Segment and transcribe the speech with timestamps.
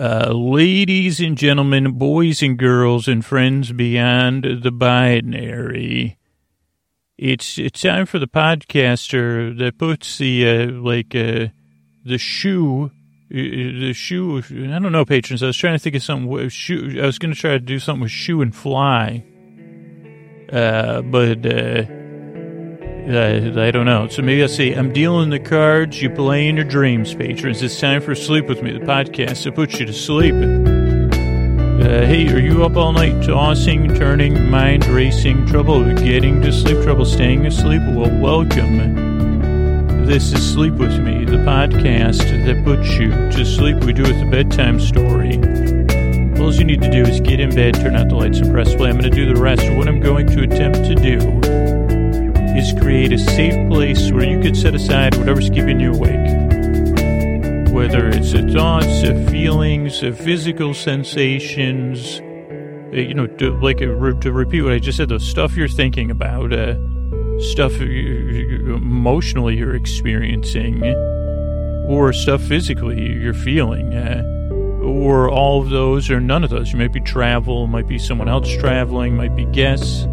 [0.00, 6.18] Uh, ladies and gentlemen, boys and girls, and friends beyond the binary,
[7.16, 11.46] it's it's time for the podcaster that puts the uh, like uh,
[12.04, 12.90] the shoe, uh,
[13.30, 14.38] the shoe.
[14.38, 15.44] I don't know, patrons.
[15.44, 16.28] I was trying to think of something.
[16.28, 17.00] With shoe.
[17.00, 19.24] I was going to try to do something with shoe and fly,
[20.52, 22.03] uh, but.
[23.06, 24.08] I, I don't know.
[24.08, 27.62] So maybe I'll say, I'm dealing the cards, you play in your dreams, patrons.
[27.62, 30.34] It's time for Sleep With Me, the podcast that puts you to sleep.
[30.34, 36.82] Uh, hey, are you up all night tossing, turning, mind racing, trouble getting to sleep,
[36.82, 37.82] trouble staying asleep?
[37.88, 40.06] Well, welcome.
[40.06, 43.84] This is Sleep With Me, the podcast that puts you to sleep.
[43.84, 45.34] We do it with a bedtime story.
[46.40, 48.74] All you need to do is get in bed, turn out the lights, and press
[48.74, 48.88] play.
[48.88, 49.70] I'm going to do the rest.
[49.74, 51.63] What I'm going to attempt to do
[52.56, 56.30] is create a safe place where you could set aside whatever's keeping you awake.
[57.72, 64.12] Whether it's the thoughts, the feelings, the physical sensations, uh, you know, to, like uh,
[64.20, 66.76] to repeat what I just said, the stuff you're thinking about, uh,
[67.40, 70.84] stuff emotionally you're experiencing,
[71.88, 74.22] or stuff physically you're feeling, uh,
[74.80, 76.70] or all of those or none of those.
[76.70, 80.06] You might be travel, might be someone else traveling, might be guests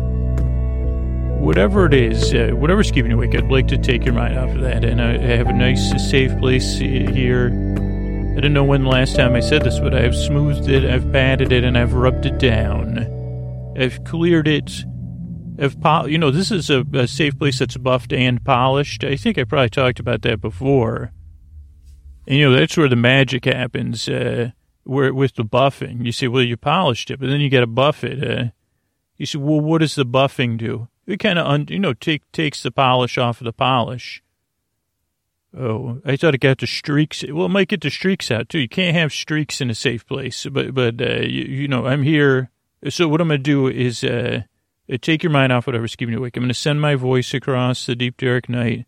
[1.41, 4.49] whatever it is, uh, whatever's keeping you awake, I'd like to take your mind off
[4.49, 4.85] of that.
[4.85, 7.47] And I, have a nice, safe place here.
[7.47, 11.11] I didn't know when the last time I said this, but I've smoothed it, I've
[11.11, 13.73] patted it, and I've rubbed it down.
[13.77, 14.71] I've cleared it.
[15.59, 19.03] I've pol- you know, this is a, a safe place that's buffed and polished.
[19.03, 21.11] I think I probably talked about that before.
[22.27, 24.51] And, you know, that's where the magic happens, uh,
[24.83, 26.05] where with the buffing.
[26.05, 28.23] You say, well, you polished it, but then you got to buff it.
[28.23, 28.51] Uh,
[29.17, 30.87] you say, well, what does the buffing do?
[31.11, 34.23] It kind of, you know, take, takes the polish off of the polish.
[35.57, 37.25] Oh, I thought it got the streaks.
[37.27, 38.59] Well, it might get the streaks out too.
[38.59, 40.45] You can't have streaks in a safe place.
[40.45, 42.49] But, but uh, you, you know, I'm here.
[42.89, 44.43] So what I'm going to do is uh,
[45.01, 46.37] take your mind off whatever's keeping you awake.
[46.37, 48.85] I'm going to send my voice across the deep, dark night.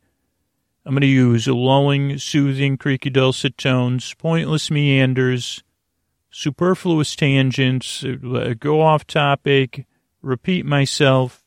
[0.86, 5.64] I'm going to use lulling, soothing, creaky, dulcet tones, pointless meanders,
[6.30, 9.86] superfluous tangents, uh, go off topic,
[10.22, 11.43] repeat myself,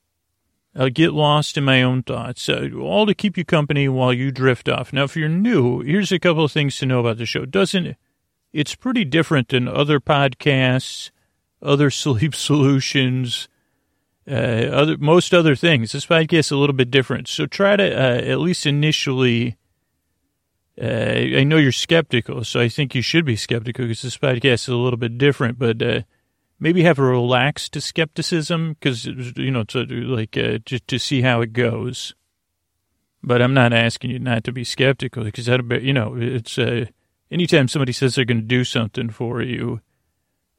[0.79, 4.31] I'll get lost in my own thoughts, uh, all to keep you company while you
[4.31, 4.93] drift off.
[4.93, 7.47] Now, if you're new, here's a couple of things to know about the show.
[7.47, 7.97] Doesn't
[8.53, 11.11] it's pretty different than other podcasts,
[11.63, 13.49] other sleep solutions,
[14.29, 15.93] uh, other most other things.
[15.93, 17.29] This podcast is a little bit different.
[17.29, 19.57] So try to uh, at least initially.
[20.81, 24.53] Uh, I know you're skeptical, so I think you should be skeptical because this podcast
[24.53, 25.59] is a little bit different.
[25.59, 26.03] But uh,
[26.59, 31.41] maybe have a relaxed skepticism because you know to like uh, just to see how
[31.41, 32.15] it goes.
[33.23, 36.87] But I'm not asking you not to be skeptical because that you know it's uh,
[37.31, 39.81] anytime somebody says they're going to do something for you,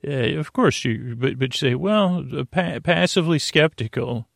[0.07, 4.27] uh, of course you but but you say well pa- passively skeptical.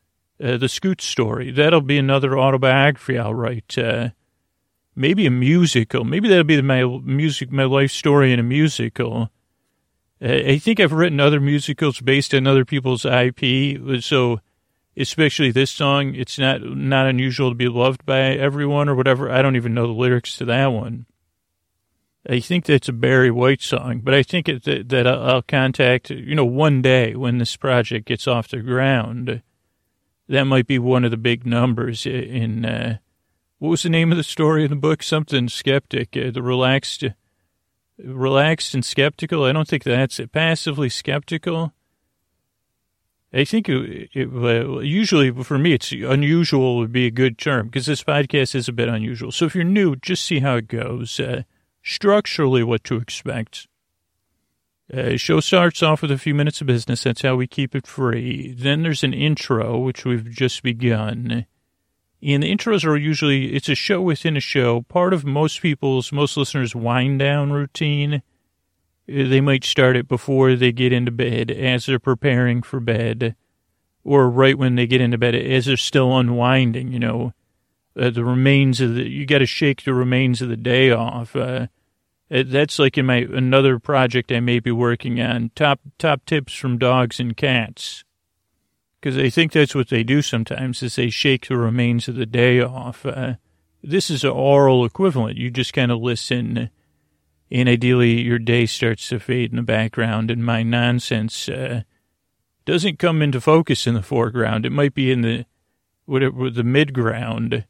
[0.43, 3.77] Uh, the Scoot story that'll be another autobiography I'll write.
[3.77, 4.09] Uh,
[4.95, 6.03] maybe a musical.
[6.03, 9.29] Maybe that'll be my music, my life story in a musical
[10.21, 14.03] I think I've written other musicals based on other people's IP.
[14.03, 14.39] So,
[14.95, 19.31] especially this song, it's not not unusual to be loved by everyone or whatever.
[19.31, 21.07] I don't even know the lyrics to that one.
[22.29, 26.11] I think that's a Barry White song, but I think it, that, that I'll contact,
[26.11, 29.41] you know, one day when this project gets off the ground.
[30.29, 32.99] That might be one of the big numbers in, uh,
[33.57, 35.01] what was the name of the story in the book?
[35.01, 37.03] Something skeptic, uh, the relaxed
[38.03, 39.43] relaxed and skeptical.
[39.43, 40.31] I don't think that's it.
[40.31, 41.73] Passively skeptical.
[43.33, 47.85] I think it, it, usually for me, it's unusual would be a good term because
[47.85, 49.31] this podcast is a bit unusual.
[49.31, 51.19] So if you're new, just see how it goes.
[51.19, 51.43] Uh,
[51.81, 53.67] structurally, what to expect.
[54.93, 57.03] Uh, show starts off with a few minutes of business.
[57.03, 58.53] That's how we keep it free.
[58.57, 61.45] Then there's an intro, which we've just begun.
[62.23, 64.81] And the intros are usually, it's a show within a show.
[64.83, 68.15] Part of most people's, most listeners' wind down routine.
[69.09, 73.35] Uh, they might start it before they get into bed, as they're preparing for bed,
[74.03, 77.33] or right when they get into bed, as they're still unwinding, you know.
[77.99, 81.35] Uh, the remains of the, you got to shake the remains of the day off.
[81.35, 81.67] Uh,
[82.31, 85.51] uh, that's like in my, another project I may be working on.
[85.55, 88.05] Top, top tips from dogs and cats
[89.01, 92.27] because I think that's what they do sometimes is they shake the remains of the
[92.27, 93.03] day off.
[93.05, 93.35] Uh,
[93.81, 95.37] this is an oral equivalent.
[95.37, 96.69] You just kind of listen,
[97.49, 101.81] and ideally your day starts to fade in the background, and my nonsense uh,
[102.65, 104.67] doesn't come into focus in the foreground.
[104.67, 105.45] It might be in the
[106.05, 107.63] whatever the midground,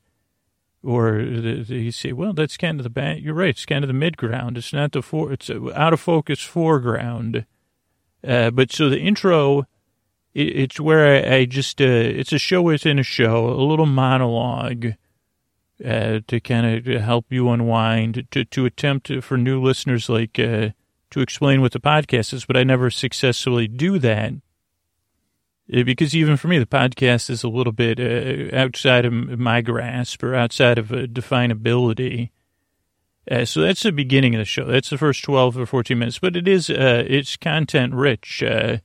[0.84, 3.20] or the, the, you say, well, that's kind of the back.
[3.22, 3.50] You're right.
[3.50, 4.58] It's kind of the mid ground.
[4.58, 5.32] It's not the for.
[5.32, 7.46] It's out of focus foreground.
[8.28, 9.66] Uh, but so the intro,
[10.34, 11.82] it's where I, I just.
[11.82, 14.94] Uh, it's a show within a show, a little monologue.
[15.84, 20.38] Uh, to kind of help you unwind, to, to attempt to, for new listeners like
[20.38, 20.70] uh,
[21.10, 24.34] to explain what the podcast is, but I never successfully do that
[25.74, 29.62] uh, because even for me, the podcast is a little bit uh, outside of my
[29.62, 32.32] grasp or outside of uh, definability.
[33.30, 34.66] Uh, so that's the beginning of the show.
[34.66, 38.44] That's the first 12 or 14 minutes, but it is, uh, it's content rich.
[38.44, 38.78] Uh,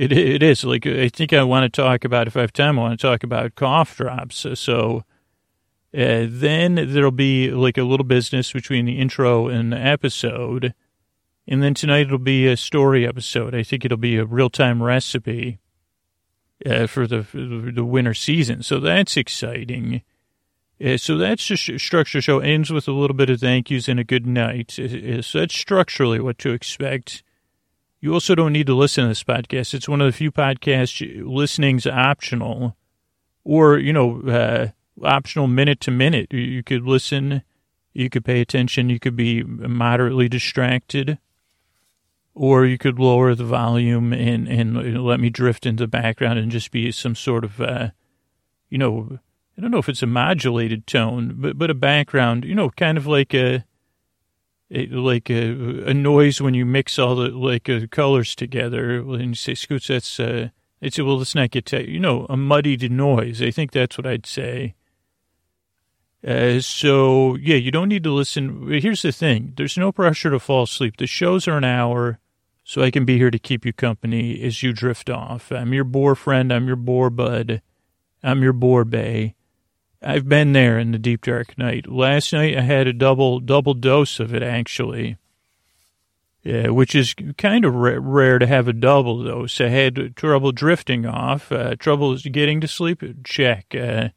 [0.00, 2.78] it, it is like, I think I want to talk about, if I have time,
[2.78, 4.46] I want to talk about cough drops.
[4.54, 5.04] So,
[5.92, 10.74] then there'll be like a little business between the intro and the episode.
[11.48, 13.54] And then tonight it'll be a story episode.
[13.54, 15.58] I think it'll be a real time recipe
[16.64, 18.62] uh, for the the winter season.
[18.62, 20.02] So that's exciting.
[20.82, 22.20] Uh, so that's just structure.
[22.20, 24.76] Show ends with a little bit of thank yous and a good night.
[24.78, 27.22] Uh, uh, so that's structurally what to expect.
[28.00, 29.74] You also don't need to listen to this podcast.
[29.74, 32.76] It's one of the few podcasts listening's optional,
[33.44, 34.68] or you know, uh,
[35.06, 36.32] optional minute to minute.
[36.32, 37.42] You could listen,
[37.92, 41.18] you could pay attention, you could be moderately distracted
[42.34, 46.50] or you could lower the volume and, and let me drift into the background and
[46.50, 47.90] just be some sort of, uh,
[48.68, 49.18] you know,
[49.58, 52.96] I don't know if it's a modulated tone, but, but a background, you know, kind
[52.96, 53.64] of like a,
[54.70, 58.98] a like a, a, noise when you mix all the like uh, colors together.
[58.98, 60.48] And you say, Scoots, that's, uh,
[60.80, 63.42] it's, well, let's not get, you know, a muddied noise.
[63.42, 64.74] I think that's what I'd say.
[66.26, 68.70] Uh, so yeah, you don't need to listen.
[68.70, 70.98] Here's the thing: there's no pressure to fall asleep.
[70.98, 72.18] The shows are an hour,
[72.62, 75.50] so I can be here to keep you company as you drift off.
[75.50, 76.52] I'm your bore friend.
[76.52, 77.62] I'm your bore bud.
[78.22, 79.34] I'm your bore bay.
[80.02, 81.86] I've been there in the deep dark night.
[81.86, 85.16] Last night I had a double double dose of it actually.
[86.42, 89.60] Yeah, which is kind of rare to have a double dose.
[89.60, 93.02] I had trouble drifting off, uh, trouble getting to sleep.
[93.24, 93.74] Check.
[93.74, 94.08] Uh,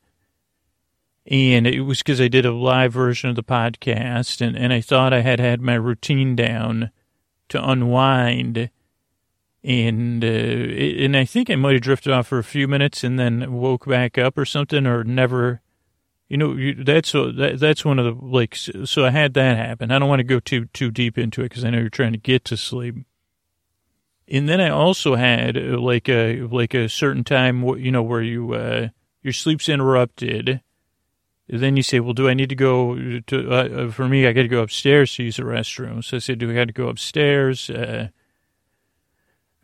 [1.26, 4.80] and it was because I did a live version of the podcast, and, and I
[4.80, 6.92] thought I had had my routine down
[7.50, 8.70] to unwind,
[9.64, 13.18] and uh, and I think I might have drifted off for a few minutes and
[13.18, 15.62] then woke back up or something, or never.
[16.30, 18.56] You know, you, that's that, that's one of the like.
[18.56, 19.92] So I had that happen.
[19.92, 22.14] I don't want to go too too deep into it because I know you're trying
[22.14, 22.96] to get to sleep.
[24.28, 28.22] And then I also had uh, like a like a certain time, you know, where
[28.22, 28.88] you uh,
[29.22, 30.62] your sleep's interrupted
[31.48, 34.34] then you say, well, do I need to go to, uh, uh for me, I
[34.34, 36.04] got to go upstairs to use the restroom.
[36.04, 37.70] So I said, do I got to go upstairs?
[37.70, 38.10] Uh,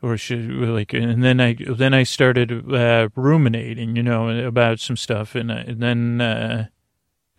[0.02, 4.96] or should like, and then I, then I started, uh, ruminating, you know, about some
[4.96, 5.36] stuff.
[5.36, 6.68] And, uh, and then, uh,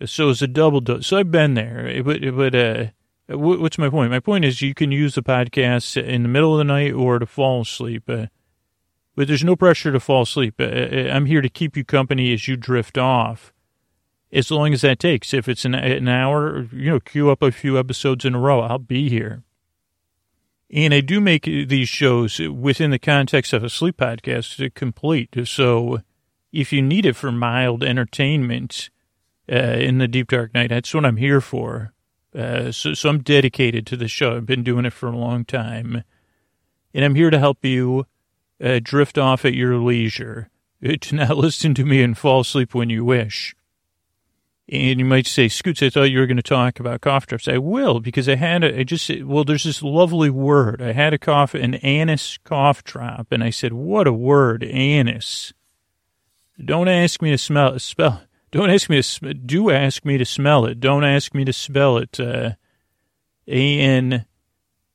[0.04, 1.06] so it's a double dose.
[1.06, 2.86] So I've been there, but, but, uh,
[3.28, 4.10] what's my point?
[4.10, 7.18] My point is you can use the podcast in the middle of the night or
[7.18, 8.04] to fall asleep.
[8.08, 8.26] Uh,
[9.14, 10.54] but there's no pressure to fall asleep.
[10.58, 13.52] Uh, I'm here to keep you company as you drift off
[14.32, 15.34] as long as that takes.
[15.34, 18.60] If it's an, an hour, you know, queue up a few episodes in a row.
[18.60, 19.42] I'll be here.
[20.72, 25.37] And I do make these shows within the context of a sleep podcast to complete.
[25.46, 25.99] So
[26.52, 28.88] if you need it for mild entertainment
[29.50, 31.93] uh, in the deep dark night, that's what I'm here for.
[32.32, 34.37] Uh, so, so I'm dedicated to the show.
[34.37, 36.05] I've been doing it for a long time.
[36.94, 38.06] And I'm here to help you
[38.62, 40.50] uh, drift off at your leisure,
[40.82, 43.56] to not listen to me and fall asleep when you wish.
[44.70, 47.48] And you might say, Scoots, I thought you were going to talk about cough drops.
[47.48, 50.81] I will, because I had a, I just, well, there's this lovely word.
[50.81, 55.53] I had a cough, an anise cough drop, and I said, what a word, anise.
[56.65, 58.22] Don't ask me to smell spell,
[58.53, 60.79] don't ask me to, do ask me to smell it.
[60.79, 62.53] Don't ask me to spell it, uh,
[63.48, 64.24] A-N,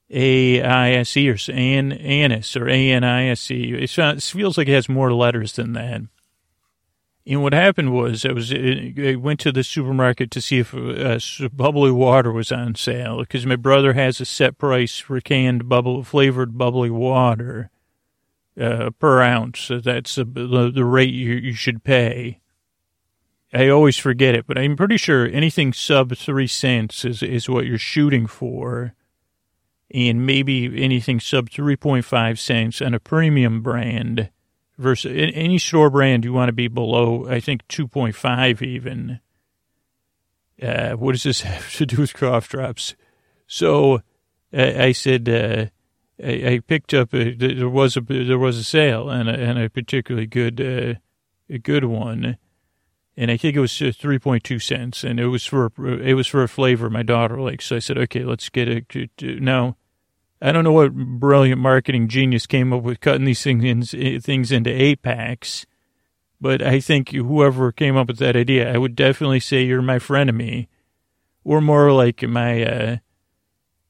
[0.10, 3.74] A-I-S-E or an, anise or A-N-I-S-E.
[3.74, 3.90] It
[4.22, 6.02] feels like it has more letters than that.
[7.28, 11.20] And what happened was I was I went to the supermarket to see if uh,
[11.50, 16.04] bubbly water was on sale because my brother has a set price for canned bubble
[16.04, 17.72] flavored bubbly water
[18.62, 19.60] uh, per ounce.
[19.60, 22.42] So that's the, the, the rate you, you should pay.
[23.52, 27.66] I always forget it, but I'm pretty sure anything sub three cents is is what
[27.66, 28.94] you're shooting for,
[29.90, 34.30] and maybe anything sub three point five cents on a premium brand
[34.78, 39.20] versus any store brand you want to be below, I think 2.5 even.
[40.62, 42.96] Uh, what does this have to do with cough drops?
[43.48, 44.02] So
[44.54, 45.66] uh, I said, uh,
[46.24, 49.60] I, I, picked up, a, there was a, there was a sale and a, and
[49.60, 51.00] a particularly good, uh,
[51.50, 52.38] a good one.
[53.18, 56.16] and I think it was uh, three point two cents, and it was for it
[56.16, 57.66] was for a flavor my daughter likes.
[57.66, 59.12] So I said, okay, let's get it.
[59.22, 59.78] Now,
[60.42, 64.52] I don't know what brilliant marketing genius came up with cutting these things in, things
[64.52, 65.66] into eight packs,
[66.40, 70.00] but I think whoever came up with that idea, I would definitely say you're my
[70.00, 70.68] frenemy,
[71.44, 72.64] or more like my.
[72.64, 72.98] Uh,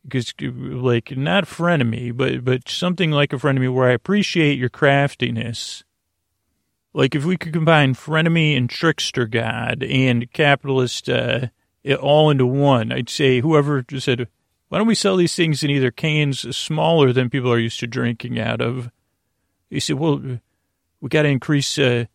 [0.03, 5.83] because like not frenemy, but but something like a frenemy where I appreciate your craftiness
[6.95, 11.47] like if we could combine frenemy and trickster god and capitalist uh,
[11.99, 14.29] all into one, I'd say whoever just said,
[14.69, 17.87] why don't we sell these things in either cans smaller than people are used to
[17.87, 18.89] drinking out of?
[19.69, 20.39] He said, well,
[21.01, 22.05] we got to increase, uh,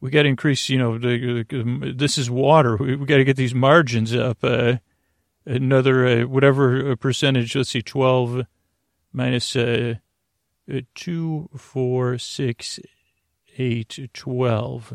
[0.00, 2.76] we got to increase, you know, the, the, this is water.
[2.76, 4.38] We, we got to get these margins up.
[4.42, 4.76] Uh,
[5.44, 8.46] another, uh, whatever percentage, let's see, 12
[9.12, 9.94] minus, uh,
[10.72, 12.80] uh, 2, 4, 6,
[13.58, 14.94] eight, 12.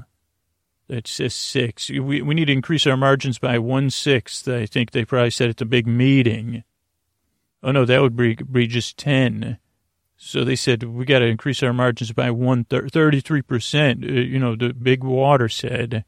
[0.88, 1.90] That's a six.
[1.90, 4.48] We, we need to increase our margins by one sixth.
[4.48, 6.64] I think they probably said at the big meeting.
[7.68, 9.58] Oh, no, that would be, be just 10.
[10.16, 14.04] So they said we got to increase our margins by one 33%.
[14.04, 16.06] Uh, you know, the big water said.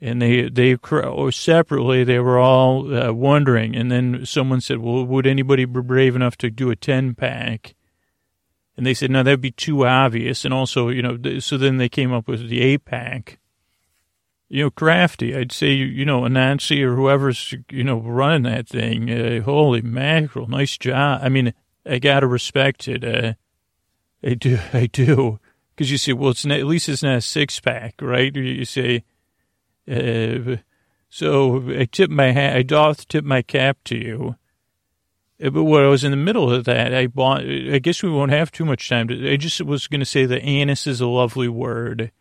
[0.00, 3.76] And they, they, or separately, they were all uh, wondering.
[3.76, 7.76] And then someone said, well, would anybody be brave enough to do a 10 pack?
[8.76, 10.44] And they said, no, that'd be too obvious.
[10.44, 13.38] And also, you know, so then they came up with the eight pack.
[14.52, 15.34] You know, crafty.
[15.34, 19.10] I'd say, you know, Anansi or whoever's, you know, running that thing.
[19.10, 21.20] Uh, holy mackerel, nice job.
[21.22, 21.54] I mean,
[21.86, 23.02] I gotta respect it.
[23.02, 23.32] Uh,
[24.22, 25.40] I do, I do.
[25.70, 28.36] Because you say, well, it's not, at least it's not a six pack, right?
[28.36, 29.04] You say,
[29.90, 30.56] uh,
[31.08, 34.36] so I tip my hat, I doth tip my cap to you.
[35.42, 38.10] Uh, but when I was in the middle of that, I bought, I guess we
[38.10, 39.08] won't have too much time.
[39.08, 42.12] To, I just was going to say that anise is a lovely word.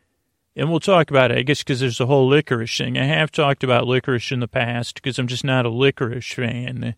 [0.55, 2.97] And we'll talk about it, I guess, because there's a whole licorice thing.
[2.97, 6.95] I have talked about licorice in the past because I'm just not a licorice fan.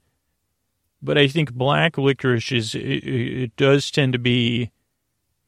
[1.02, 4.72] But I think black licorice is, it, it does tend to be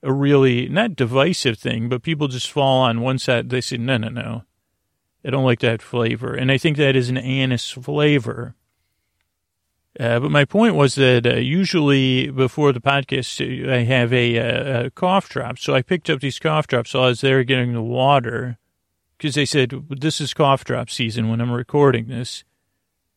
[0.03, 3.49] a really, not divisive thing, but people just fall on one side.
[3.49, 4.43] They say, no, no, no.
[5.25, 6.35] I don't like that flavor.
[6.35, 8.53] And I think that is an anise flavor.
[9.97, 14.85] Uh, but my point was that uh, usually before the podcast, I have a, a,
[14.85, 15.57] a, cough drop.
[15.57, 18.57] So I picked up these cough drops while I was there getting the water
[19.17, 22.43] because they said, this is cough drop season when I'm recording this.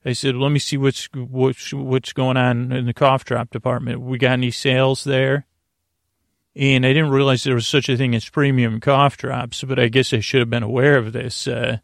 [0.05, 4.01] I said, let me see what's, what's, what's going on in the cough drop department.
[4.01, 5.47] We got any sales there?
[6.55, 9.89] And I didn't realize there was such a thing as premium cough drops, but I
[9.89, 11.49] guess I should have been aware of this.
[11.49, 11.79] Uh,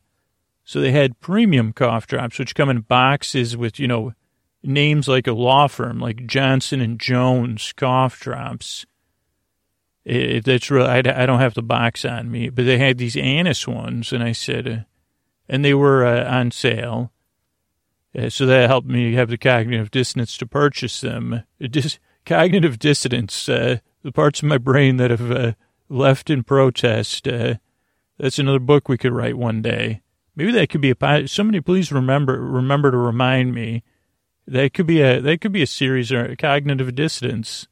[0.64, 4.14] so they had premium cough drops, which come in boxes with, you know,
[4.64, 8.86] names like a law firm, like Johnson and Jones cough drops.
[10.04, 10.86] It, that's real.
[10.86, 14.22] I, I don't have the box on me, but they had these anise ones, and
[14.22, 14.76] I said, uh,
[15.48, 17.12] and they were uh, on sale.
[18.16, 21.42] Uh, so that helped me have the cognitive dissonance to purchase them.
[21.58, 25.52] Dis- cognitive dissonance, uh, the parts of my brain that have uh,
[25.88, 27.26] left in protest.
[28.18, 30.02] That's another book we could write one day.
[30.36, 31.28] Maybe that could be a.
[31.28, 33.82] Somebody please remember remember to remind me
[34.46, 37.68] that could be a that could be a series or a cognitive dissonance.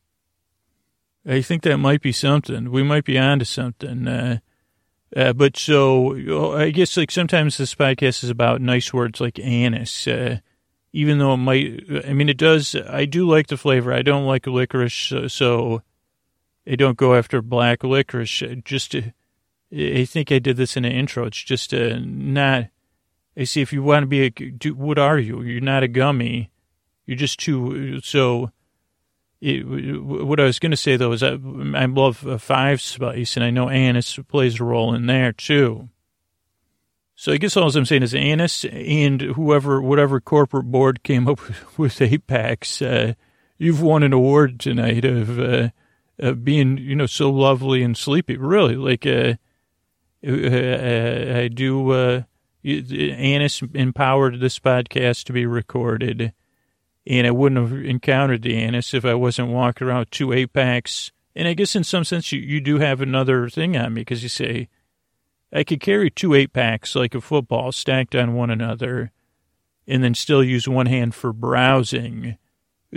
[1.27, 2.71] I think that might be something.
[2.71, 4.09] We might be onto something.
[4.09, 4.39] Uh,
[5.15, 10.07] uh, but so I guess like sometimes this podcast is about nice words like anise.
[10.09, 10.39] Uh,
[10.93, 12.77] even though it might, I mean, it does.
[12.77, 13.93] I do like the flavor.
[13.93, 15.83] I don't like licorice, so,
[16.67, 18.63] I don't go after black licorice.
[18.65, 21.27] Just, I think I did this in an intro.
[21.27, 22.69] It's just a not.
[23.37, 23.63] I see.
[23.63, 25.41] If you want to be a, what are you?
[25.43, 26.52] You're not a gummy.
[27.13, 28.51] You're just too so.
[29.43, 31.33] It, what I was going to say though is I,
[31.75, 35.91] I love five spice, and I know anise plays a role in there too.
[37.15, 41.39] So I guess all I'm saying is anise and whoever, whatever corporate board came up
[41.77, 43.13] with eight packs, uh,
[43.59, 45.69] you've won an award tonight of, uh,
[46.19, 48.39] of being, you know, so lovely and sleepy.
[48.39, 49.35] Really, like, uh,
[50.27, 52.23] uh I do, uh,
[52.65, 56.33] Anise empowered this podcast to be recorded
[57.07, 61.13] and I wouldn't have encountered the anise if I wasn't walking around two eight packs.
[61.35, 64.23] And I guess in some sense you, you do have another thing on me because
[64.23, 64.69] you say
[65.53, 69.11] I could carry two eight packs like a football stacked on one another
[69.87, 72.39] and then still use one hand for browsing.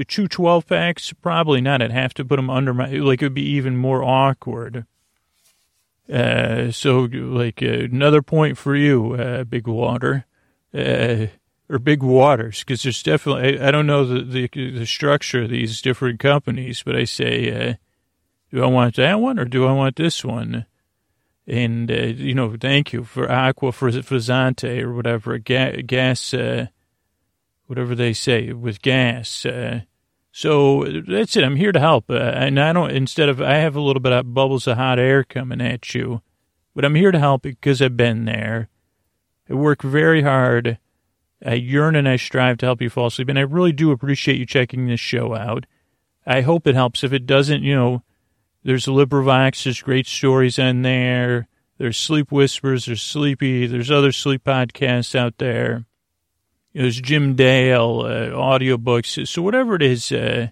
[0.07, 1.81] Two 12 packs, probably not.
[1.81, 4.85] I'd have to put them under my, like it would be even more awkward.
[6.11, 10.25] Uh, so like uh, another point for you, uh, Big Water.
[10.73, 11.27] Uh,
[11.69, 15.49] or big waters because there's definitely I, I, don't know the, the, the structure of
[15.49, 17.73] these different companies, but I say, uh,
[18.51, 20.65] do I want that one or do I want this one?
[21.47, 26.67] And, uh, you know, thank you for Aqua for Frizzante or whatever, ga- gas, uh,
[27.67, 29.45] whatever they say with gas.
[29.45, 29.81] Uh,
[30.31, 31.43] so that's it.
[31.43, 32.09] I'm here to help.
[32.09, 34.99] Uh, and I don't, instead of, I have a little bit of bubbles of hot
[34.99, 36.21] air coming at you,
[36.75, 38.69] but I'm here to help because I've been there.
[39.49, 40.79] I work very hard.
[41.45, 43.29] I yearn and I strive to help you fall asleep.
[43.29, 45.65] And I really do appreciate you checking this show out.
[46.25, 47.03] I hope it helps.
[47.03, 48.03] If it doesn't, you know,
[48.63, 49.63] there's LibriVox.
[49.63, 51.47] There's great stories in there.
[51.77, 52.85] There's Sleep Whispers.
[52.85, 53.67] There's Sleepy.
[53.67, 55.85] There's other sleep podcasts out there.
[56.73, 59.27] There's Jim Dale, uh, audiobooks.
[59.27, 60.47] So whatever it is, uh,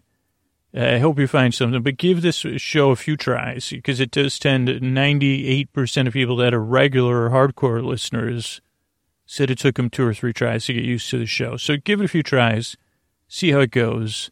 [0.75, 1.81] I hope you find something.
[1.81, 6.53] But give this show a few tries because it does tend 98% of people that
[6.53, 8.61] are regular or hardcore listeners
[9.33, 11.57] said it took him two or three tries to get used to the show.
[11.57, 12.77] So give it a few tries,
[13.27, 14.29] see how it goes.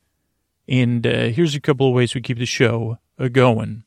[0.67, 3.83] And uh, here's a couple of ways we keep the show uh, going.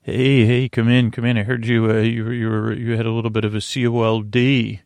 [0.00, 1.36] Hey, hey, come in, come in.
[1.36, 4.80] I heard you, uh, you, you, were, you had a little bit of a COLD.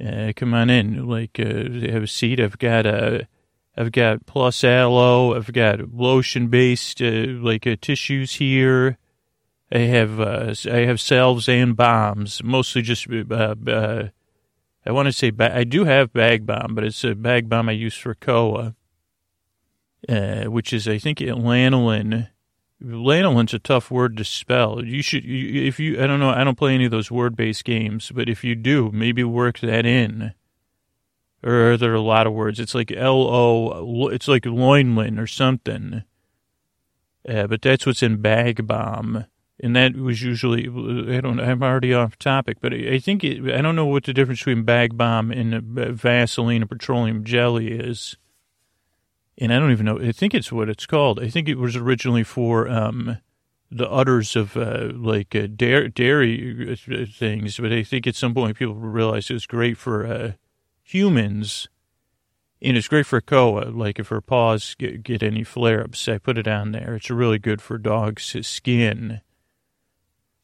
[0.00, 1.04] Uh, come on in.
[1.04, 2.38] Like, uh, have a seat.
[2.38, 3.22] I've got, uh,
[3.76, 5.34] I've got plus aloe.
[5.34, 8.98] I've got lotion based, uh, like, uh, tissues here.
[9.72, 13.08] I have, uh, I have salves and balms, mostly just,
[14.86, 17.68] I want to say, ba- I do have Bag Balm, but it's a Bag Balm
[17.68, 18.74] I use for Koa,
[20.08, 22.28] uh, which is, I think, lanolin
[22.82, 24.82] Lanolin's a tough word to spell.
[24.84, 27.36] You should, you, if you, I don't know, I don't play any of those word
[27.36, 30.32] based games, but if you do, maybe work that in.
[31.42, 32.58] Or there are there a lot of words?
[32.58, 36.04] It's like L O, it's like loinlin or something.
[37.28, 39.26] Uh, but that's what's in Bag Balm.
[39.62, 43.60] And that was usually, I don't I'm already off topic, but I think, it, I
[43.60, 48.16] don't know what the difference between Bag Balm and Vaseline and petroleum jelly is
[49.40, 49.98] and I don't even know.
[49.98, 51.18] I think it's what it's called.
[51.18, 53.18] I think it was originally for um,
[53.70, 58.34] the udders of uh, like uh, dairy, dairy uh, things, but I think at some
[58.34, 60.32] point people realized it was great for uh,
[60.82, 61.68] humans,
[62.60, 63.70] and it's great for Koa.
[63.70, 66.94] Like if her paws get, get any flare ups, I put it on there.
[66.96, 69.22] It's really good for dogs' skin.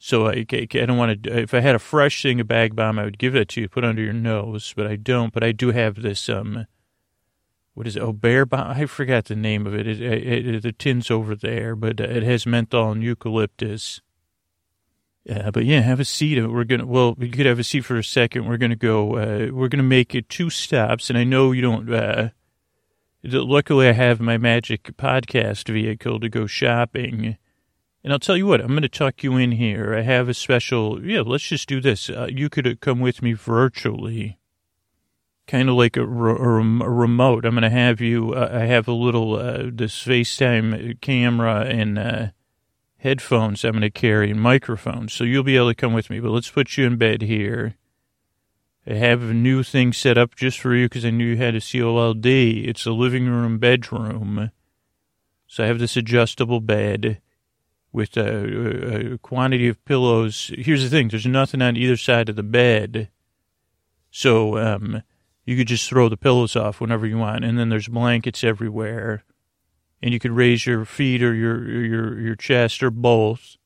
[0.06, 1.36] So I, I don't want to.
[1.40, 3.68] If I had a fresh thing of Bag Balm, I would give it to you,
[3.68, 4.72] put under your nose.
[4.76, 5.32] But I don't.
[5.32, 6.68] But I do have this um
[7.74, 8.02] what is it?
[8.02, 8.70] Oh, bear bomb.
[8.70, 9.88] I forgot the name of it.
[9.88, 10.62] It, it, it.
[10.62, 14.00] The tin's over there, but it has menthol and eucalyptus.
[15.24, 16.40] Yeah, but yeah, have a seat.
[16.40, 16.86] We're gonna.
[16.86, 18.46] Well, we could have a seat for a second.
[18.46, 19.16] We're gonna go.
[19.16, 21.92] Uh, we're gonna make it two stops, and I know you don't.
[21.92, 22.28] Uh,
[23.24, 27.38] luckily, I have my magic podcast vehicle to go shopping.
[28.06, 29.92] And I'll tell you what, I'm going to tuck you in here.
[29.92, 32.08] I have a special, yeah, let's just do this.
[32.08, 34.38] Uh, you could come with me virtually
[35.48, 37.44] kind of like a, a, a, remote.
[37.44, 41.98] I'm going to have you, uh, I have a little, uh, this FaceTime camera and
[41.98, 42.26] uh,
[42.98, 45.12] headphones I'm going to carry and microphones.
[45.12, 46.20] So you'll be able to come with me.
[46.20, 47.74] But let's put you in bed here.
[48.86, 51.56] I have a new thing set up just for you because I knew you had
[51.56, 52.24] a COLD.
[52.24, 54.52] It's a living room bedroom.
[55.48, 57.20] So I have this adjustable bed
[57.92, 60.50] with a, a quantity of pillows.
[60.56, 61.08] Here's the thing.
[61.08, 63.08] There's nothing on either side of the bed.
[64.10, 65.02] So, um,
[65.46, 69.22] you could just throw the pillows off whenever you want, and then there's blankets everywhere,
[70.02, 73.56] and you could raise your feet or your your your chest or both,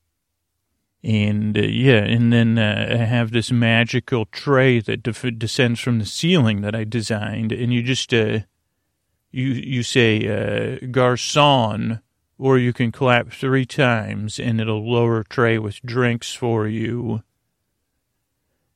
[1.03, 5.97] and uh, yeah, and then uh, I have this magical tray that de- descends from
[5.97, 8.39] the ceiling that I designed, and you just uh,
[9.31, 12.01] you you say uh, garçon,
[12.41, 17.23] or you can clap three times, and it'll lower a tray with drinks for you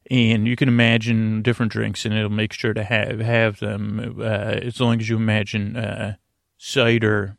[0.09, 4.23] and you can imagine different drinks, and it'll make sure to have have them uh,
[4.23, 6.15] as long as you imagine uh,
[6.57, 7.37] cider,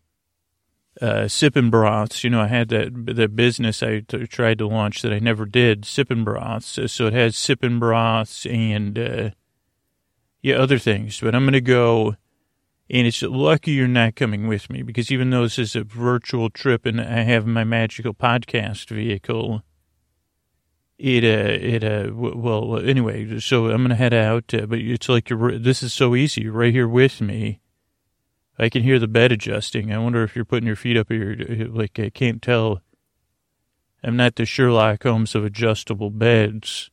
[1.00, 2.24] uh, sipping broths.
[2.24, 5.46] You know, I had that the business I t- tried to launch that I never
[5.46, 6.78] did, sipping broths.
[6.90, 9.30] So it has sipping broths and uh,
[10.42, 11.20] yeah, other things.
[11.20, 12.16] But I'm gonna go.
[12.88, 16.50] And it's lucky you're not coming with me because even though this is a virtual
[16.50, 19.62] trip and I have my magical podcast vehicle,
[20.98, 25.28] it uh it uh well anyway so i'm gonna head out uh, but it's like
[25.28, 26.42] you're this is so easy.
[26.42, 27.60] You're right here with me.
[28.58, 29.92] I can hear the bed adjusting.
[29.92, 31.36] I wonder if you're putting your feet up here
[31.70, 32.80] like i can't tell.
[34.02, 36.90] I'm not the sherlock holmes of adjustable beds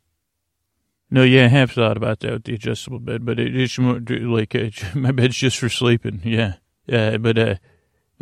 [1.10, 4.00] no yeah i have thought about that with the adjustable bed but it, it's more
[4.10, 6.56] like uh, my bed's just for sleeping yeah
[6.88, 7.56] yeah but uh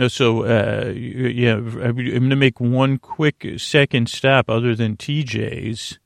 [0.02, 6.00] no, so uh, yeah, I'm going to make one quick second stop other than TJ's,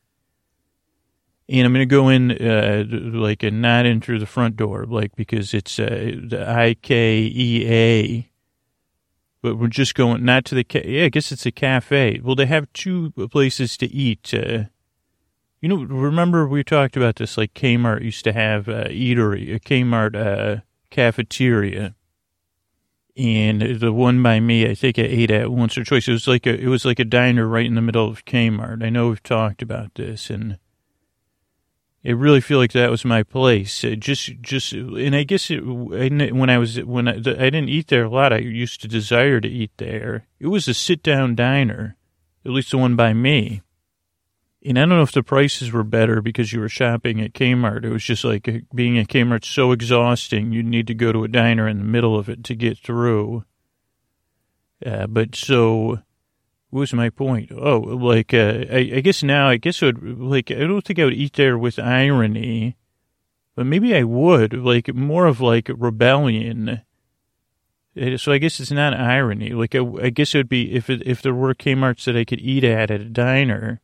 [1.47, 4.85] and I'm going to go in uh, like and not in through the front door,
[4.85, 8.27] like because it's uh, the IKEA.
[9.41, 12.19] But we're just going not to the ca- yeah, I guess it's a cafe.
[12.21, 14.33] Well, they have two places to eat.
[14.33, 14.65] Uh,
[15.65, 19.60] You know, remember we talked about this, like Kmart used to have a eatery, a
[19.60, 21.95] Kmart uh, cafeteria.
[23.17, 26.08] And the one by me, I think I ate at once or twice.
[26.08, 28.86] It was like a, it was like a diner right in the middle of Kmart.
[28.86, 30.60] I know we've talked about this and
[32.06, 33.84] I really feel like that was my place.
[33.84, 37.88] It just, just, and I guess it, when I was, when I, I didn't eat
[37.88, 40.28] there a lot, I used to desire to eat there.
[40.39, 41.97] It was a sit down diner,
[42.45, 43.63] at least the one by me.
[44.67, 47.86] And I don't know if the prices were better because you were shopping at Kmart.
[47.86, 50.51] It was just like uh, being at Kmart so exhausting.
[50.51, 53.45] You need to go to a diner in the middle of it to get through.
[54.84, 55.99] Uh, but so
[56.75, 57.51] what was my point?
[57.51, 60.99] Oh, like, uh, I, I, guess now, I guess it would, like, I don't think
[60.99, 62.75] I would eat there with irony,
[63.56, 66.82] but maybe I would, like, more of like rebellion.
[68.17, 69.51] So I guess it's not irony.
[69.51, 72.25] Like, I, I guess it would be if it, if there were Kmart's that I
[72.25, 73.80] could eat at at a diner.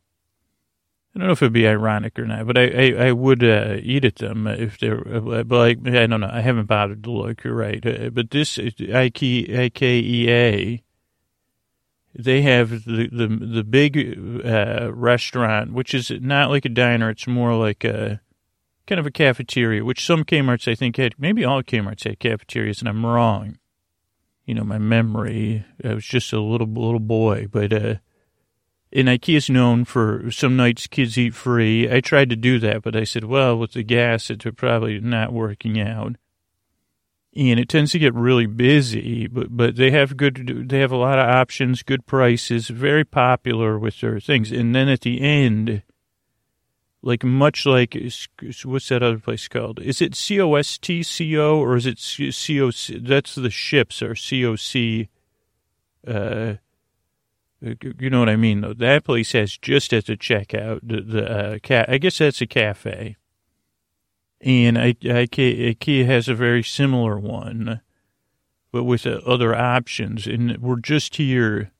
[1.14, 3.76] I don't know if it'd be ironic or not, but I, I, I would uh,
[3.82, 6.30] eat at them if they're, but like, I don't know.
[6.32, 7.42] I haven't bothered to look.
[7.44, 7.84] Right.
[7.84, 9.82] Uh, but this IKEA,
[12.14, 13.96] they have the the, the big
[14.46, 17.10] uh, restaurant, which is not like a diner.
[17.10, 18.22] It's more like a
[18.86, 21.14] kind of a cafeteria, which some Kmart's I think had.
[21.18, 23.58] Maybe all Kmart's had cafeterias, and I'm wrong.
[24.46, 25.66] You know, my memory.
[25.84, 27.94] I was just a little little boy, but uh,
[28.92, 31.90] and IKEA is known for some nights kids eat free.
[31.90, 35.32] I tried to do that, but I said, well, with the gas, it's probably not
[35.32, 36.16] working out
[37.34, 39.26] and it tends to get really busy.
[39.26, 43.78] But but they have good, they have a lot of options, good prices, very popular
[43.78, 44.52] with their things.
[44.52, 45.82] And then at the end,
[47.02, 47.96] like much like
[48.64, 49.80] what's that other place called?
[49.80, 52.98] Is it C O S T C O or is it C O C?
[52.98, 55.08] That's the ships or C O C.
[56.06, 56.54] Uh,
[57.62, 58.74] you know what I mean?
[58.78, 62.46] That place has just at the checkout the, the uh, ca- I guess that's a
[62.46, 63.16] cafe
[64.42, 67.80] and IKEA has a very similar one,
[68.72, 70.26] but with uh, other options.
[70.26, 71.70] And we're just here.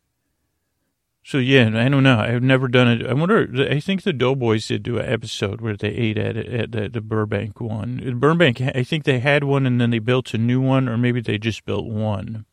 [1.24, 2.18] So yeah, I don't know.
[2.18, 3.06] I've never done it.
[3.06, 3.48] I wonder.
[3.68, 7.00] I think the Doughboys did do an episode where they ate at at the, the
[7.00, 8.18] Burbank one.
[8.18, 11.20] Burbank, I think they had one and then they built a new one, or maybe
[11.20, 12.44] they just built one.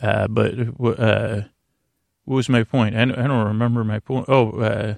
[0.00, 0.54] Uh, but
[0.98, 1.42] uh,
[2.26, 2.94] what was my point?
[2.94, 4.26] I don't, I don't remember my point.
[4.28, 4.94] Oh, uh,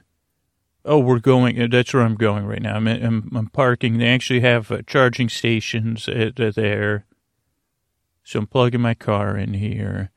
[0.88, 1.60] Oh, we're going.
[1.60, 2.76] Uh, that's where I'm going right now.
[2.76, 3.98] I'm, I'm, I'm parking.
[3.98, 7.04] They actually have uh, charging stations at, uh, there.
[8.24, 10.10] So I'm plugging my car in here.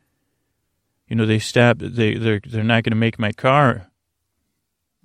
[1.10, 1.80] You know, they stop.
[1.80, 3.92] They they're they're not going to make my car,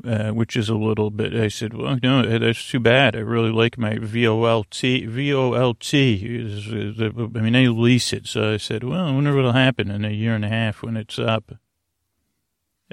[0.05, 1.35] uh, which is a little bit.
[1.35, 3.16] I said, well, no, that's too bad.
[3.16, 5.09] I really like my VOLT.
[5.09, 5.95] VOLT.
[7.37, 8.29] I mean, I lease it.
[8.29, 10.97] So I said, well, I wonder what'll happen in a year and a half when
[10.97, 11.57] it's up.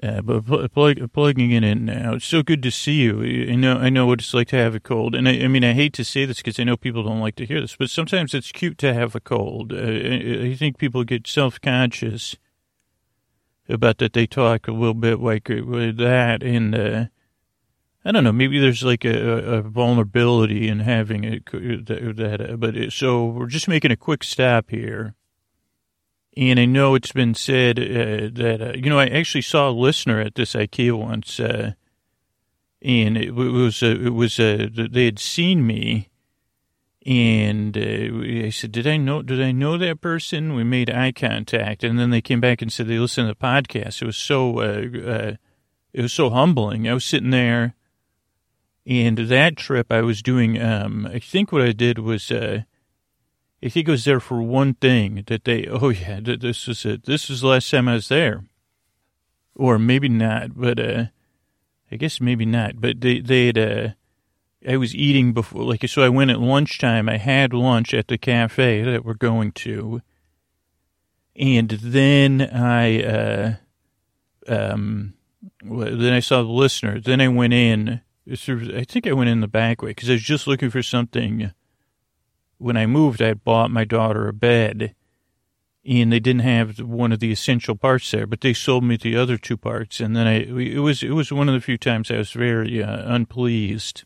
[0.02, 2.16] Uh, but plug, plugging it in now.
[2.16, 3.22] It's so good to see you.
[3.52, 5.64] I know, I know what it's like to have a cold, and I, I mean,
[5.64, 7.92] I hate to say this because I know people don't like to hear this, but
[7.92, 9.72] sometimes it's cute to have a cold.
[9.72, 12.36] Uh, I, think people get self conscious
[13.70, 14.14] about that.
[14.14, 17.06] They talk a little bit like uh, with that, and uh,
[18.04, 18.32] I don't know.
[18.32, 21.46] Maybe there's like a, a vulnerability in having it.
[21.52, 25.14] That, that but it, so we're just making a quick stop here
[26.36, 29.72] and I know it's been said uh, that, uh, you know, I actually saw a
[29.72, 31.74] listener at this IKEA once, uh,
[32.82, 36.10] and it was, uh, it was, uh, they had seen me,
[37.06, 40.56] and uh, I said, did I know, did I know that person?
[40.56, 43.46] We made eye contact, and then they came back and said they listened to the
[43.46, 44.02] podcast.
[44.02, 45.38] It was so, it
[46.02, 46.88] was so humbling.
[46.88, 47.76] I was sitting there,
[48.88, 52.32] and that trip I was doing, um, I think what I did was,
[53.64, 57.06] I think it was there for one thing that they, oh yeah, this is it.
[57.06, 58.44] This was the last time I was there.
[59.56, 61.06] Or maybe not, but, uh,
[61.92, 63.90] I guess maybe not, but they, they had, uh,
[64.68, 67.08] I was eating before, like, so I went at lunchtime.
[67.08, 70.02] I had lunch at the cafe that we're going to.
[71.36, 73.54] And then I, uh,
[74.48, 75.14] um,
[75.62, 77.00] then I saw the listener.
[77.00, 78.02] Then I went in.
[78.30, 81.52] I think I went in the back way because I was just looking for something
[82.64, 84.96] when I moved, I bought my daughter a bed,
[85.86, 89.18] and they didn't have one of the essential parts there, but they sold me the
[89.18, 92.10] other two parts, and then I it was it was one of the few times
[92.10, 94.06] I was very uh, unpleased.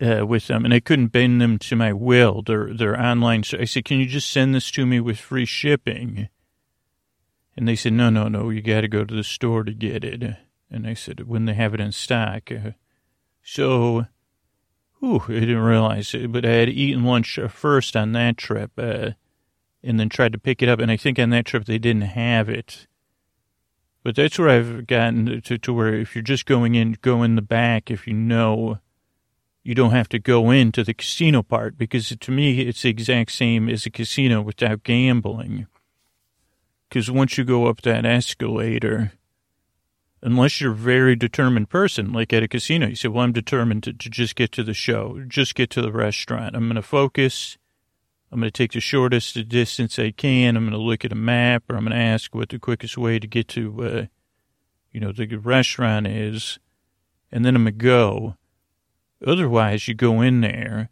[0.00, 2.40] Uh, with them, and I couldn't bend them to my will.
[2.42, 3.42] Their their online.
[3.42, 6.28] so I said, "Can you just send this to me with free shipping?"
[7.56, 8.48] And they said, "No, no, no.
[8.50, 10.36] You got to go to the store to get it."
[10.70, 12.48] And I said, "When they have it in stock."
[13.42, 14.06] So
[15.02, 19.10] Ooh, I didn't realize it, but I had eaten lunch first on that trip, uh,
[19.82, 20.80] and then tried to pick it up.
[20.80, 22.86] And I think on that trip they didn't have it.
[24.02, 27.36] But that's where I've gotten to, to where if you're just going in, go in
[27.36, 28.78] the back if you know
[29.62, 33.32] you don't have to go into the casino part because to me it's the exact
[33.32, 35.66] same as a casino without gambling.
[36.88, 39.12] Because once you go up that escalator,
[40.22, 43.84] unless you're a very determined person, like at a casino, you say, well, I'm determined
[43.84, 46.56] to, to just get to the show, just get to the restaurant.
[46.56, 47.58] I'm going to focus.
[48.30, 50.56] I'm going to take the shortest distance I can.
[50.56, 52.98] I'm going to look at a map or I'm going to ask what the quickest
[52.98, 54.06] way to get to, uh,
[54.92, 56.58] you know, the restaurant is.
[57.32, 58.36] And then I'm going to go.
[59.26, 60.90] Otherwise, you go in there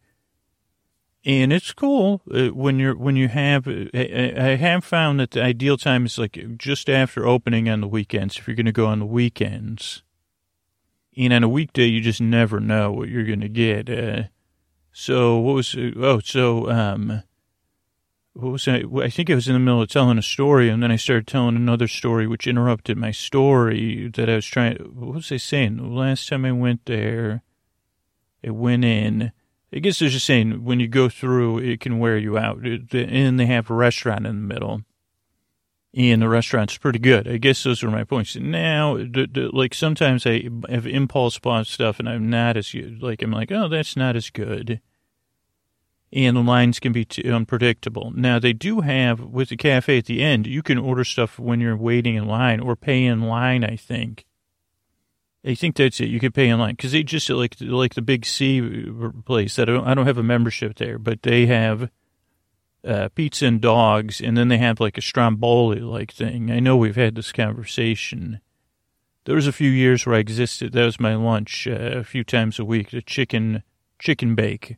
[1.26, 3.66] and it's cool uh, when you're when you have.
[3.66, 7.88] Uh, I, have found that the ideal time is like just after opening on the
[7.88, 8.38] weekends.
[8.38, 10.04] If you're going to go on the weekends,
[11.16, 13.90] and on a weekday, you just never know what you're going to get.
[13.90, 14.28] Uh,
[14.92, 15.76] so what was?
[15.96, 17.24] Oh, so um,
[18.34, 18.84] what was I?
[19.02, 21.26] I think I was in the middle of telling a story, and then I started
[21.26, 24.76] telling another story, which interrupted my story that I was trying.
[24.76, 25.78] What was I saying?
[25.78, 27.42] The last time I went there,
[28.46, 29.32] I went in
[29.72, 32.58] I guess they're just saying when you go through, it can wear you out.
[32.64, 34.82] And they have a restaurant in the middle.
[35.92, 37.26] And the restaurant's pretty good.
[37.26, 38.36] I guess those are my points.
[38.36, 43.02] Now, the, the, like sometimes I have impulse bought stuff and I'm not as good.
[43.02, 44.80] like, I'm like, oh, that's not as good.
[46.12, 48.12] And the lines can be too unpredictable.
[48.14, 51.60] Now, they do have, with the cafe at the end, you can order stuff when
[51.60, 54.24] you're waiting in line or pay in line, I think.
[55.46, 56.08] I think that's it.
[56.08, 58.90] You can pay online because they just like like the Big C
[59.24, 59.58] place.
[59.58, 61.88] I don't I don't have a membership there, but they have
[62.84, 66.50] uh, pizza and dogs, and then they have like a stromboli like thing.
[66.50, 68.40] I know we've had this conversation.
[69.24, 70.72] There was a few years where I existed.
[70.72, 72.90] That was my lunch uh, a few times a week.
[72.90, 73.62] The chicken
[74.00, 74.76] chicken bake.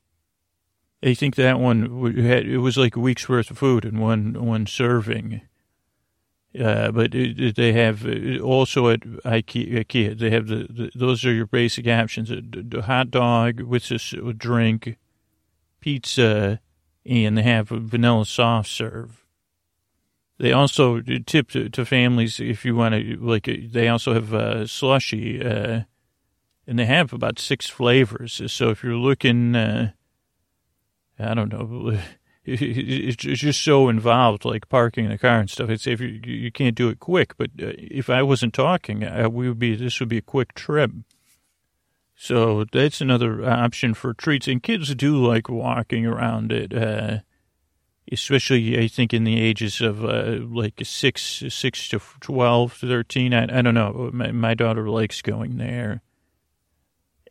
[1.02, 4.34] I think that one had it was like a week's worth of food in one
[4.44, 5.42] one serving.
[6.58, 11.46] Uh, but they have uh, also at IKEA, they have the, the, those are your
[11.46, 14.96] basic options: a, hot dog with a, drink,
[15.80, 16.58] pizza,
[17.04, 19.26] and they have a vanilla soft serve.
[20.38, 23.48] They also tip to, to families if you want to like.
[23.70, 25.82] They also have a slushy, uh,
[26.66, 28.40] and they have about six flavors.
[28.50, 29.90] So if you're looking, uh,
[31.18, 31.98] I don't know
[32.48, 35.70] it's just so involved, like parking the car and stuff.
[35.70, 39.28] I'd if you, you can't do it quick, but uh, if I wasn't talking, uh,
[39.28, 40.90] we would be this would be a quick trip.
[42.16, 47.18] So that's another option for treats, and kids do like walking around it, uh,
[48.10, 53.34] especially I think in the ages of uh, like six, six to 12, 13.
[53.34, 54.10] I, I don't know.
[54.12, 56.02] My, my daughter likes going there.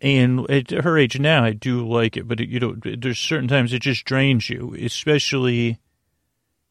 [0.01, 3.47] And at her age now, I do like it, but it, you know, there's certain
[3.47, 5.79] times it just drains you, especially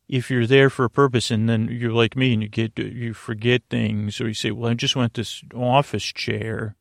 [0.08, 3.12] if you're there for a purpose and then you're like me and you get you
[3.12, 6.76] forget things or you say, "Well, I just want this office chair."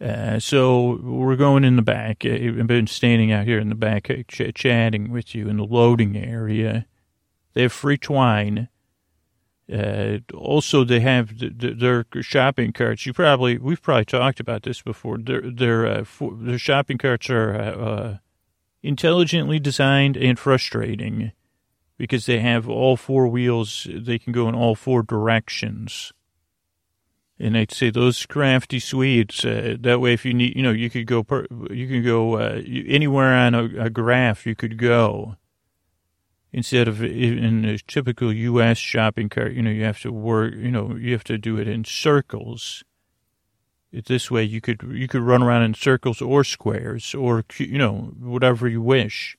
[0.00, 2.26] Uh, so we're going in the back.
[2.26, 5.64] I've been standing out here in the back, uh, ch- chatting with you in the
[5.64, 6.86] loading area.
[7.54, 8.68] They have free twine.
[9.70, 13.06] Uh, also, they have the, the, their shopping carts.
[13.06, 15.18] You probably we've probably talked about this before.
[15.18, 18.16] Their their uh, for, their shopping carts are uh, uh,
[18.82, 21.32] intelligently designed and frustrating
[21.96, 23.86] because they have all four wheels.
[23.88, 26.12] They can go in all four directions.
[27.38, 29.44] And I'd say those crafty Swedes.
[29.44, 31.22] Uh, that way, if you need, you know, you could go.
[31.22, 34.44] Per, you can go uh, anywhere on a, a graph.
[34.44, 35.36] You could go
[36.52, 38.78] instead of in a typical U.S.
[38.78, 41.66] shopping cart, you know, you have to work, you know, you have to do it
[41.66, 42.84] in circles.
[43.92, 48.14] This way, you could you could run around in circles or squares or you know
[48.18, 49.36] whatever you wish.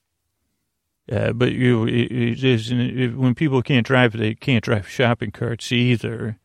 [1.11, 5.31] Uh, but you, it, it is it, when people can't drive, they can't drive shopping
[5.31, 6.37] carts either,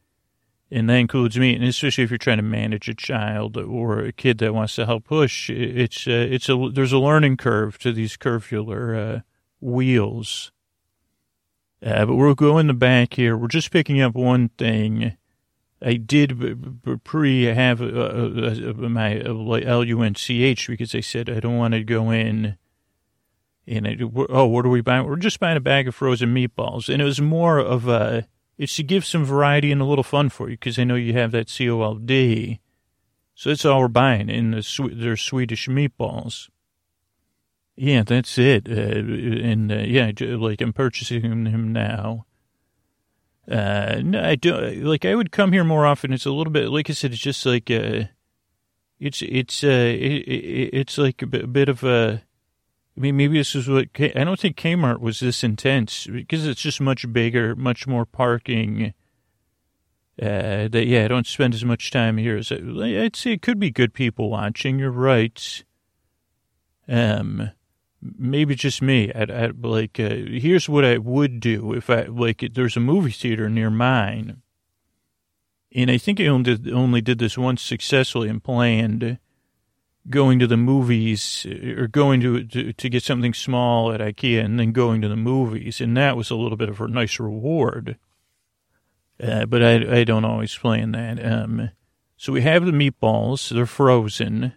[0.71, 1.55] and that includes me.
[1.55, 4.87] And especially if you're trying to manage a child or a kid that wants to
[4.87, 9.21] help push, it's uh, it's a there's a learning curve to these curvular uh,
[9.61, 10.51] wheels
[11.85, 13.37] uh, but we'll go in the back here.
[13.37, 15.17] We're just picking up one thing.
[15.81, 22.11] I did pre have uh, my LUNCH because they said I don't want to go
[22.11, 22.57] in.
[23.67, 23.97] And I,
[24.31, 25.07] oh, what are we buying?
[25.07, 28.27] We're just buying a bag of frozen meatballs, and it was more of a.
[28.57, 31.13] It's to give some variety and a little fun for you because I know you
[31.13, 32.59] have that COLD.
[33.35, 36.49] So that's all we're buying in the their Swedish meatballs.
[37.81, 38.69] Yeah, that's it.
[38.69, 42.27] Uh, and uh, yeah, like I'm purchasing him now.
[43.49, 46.13] Uh, no, I do like I would come here more often.
[46.13, 47.13] It's a little bit like I said.
[47.13, 48.05] It's just like uh,
[48.99, 52.25] it's it's uh, it, it, it's like a bit, of a.
[52.97, 56.61] I mean, maybe this is what I don't think Kmart was this intense because it's
[56.61, 58.93] just much bigger, much more parking.
[60.21, 63.35] Uh, that yeah, I don't spend as much time here as I, I'd say.
[63.35, 64.81] It could be good people watching.
[64.81, 65.63] You're right.
[66.89, 67.53] Um,
[68.01, 69.13] maybe just me.
[69.13, 69.99] I'd, I'd like.
[69.99, 72.45] Uh, here's what I would do if I like.
[72.55, 74.43] There's a movie theater near mine,
[75.75, 79.19] and I think I only did, only did this once successfully and planned
[80.11, 84.59] going to the movies or going to, to, to get something small at IKEA and
[84.59, 87.99] then going to the movies, and that was a little bit of a nice reward.
[89.23, 91.25] Uh, but I I don't always plan that.
[91.25, 91.71] Um,
[92.17, 94.55] so we have the meatballs; they're frozen,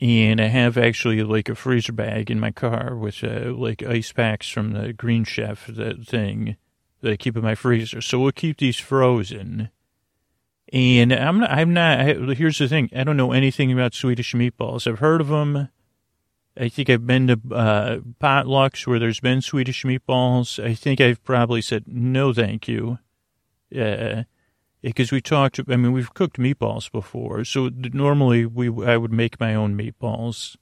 [0.00, 4.12] and I have actually like a freezer bag in my car with uh, like ice
[4.12, 6.56] packs from the Green Chef that thing
[7.00, 8.00] that I keep in my freezer.
[8.00, 9.70] So we'll keep these frozen
[10.74, 12.00] and I'm not, I'm not,
[12.36, 12.90] here's the thing.
[12.96, 14.88] I don't know anything about Swedish meatballs.
[14.88, 15.68] I've heard of them.
[16.58, 20.62] I think I've been to uh, potlucks where there's been Swedish meatballs.
[20.62, 22.98] I think I've probably said no, thank you.
[23.72, 24.24] Uh,
[24.84, 27.44] because we talked, I mean, we've cooked meatballs before.
[27.44, 30.56] So normally we, I would make my own meatballs.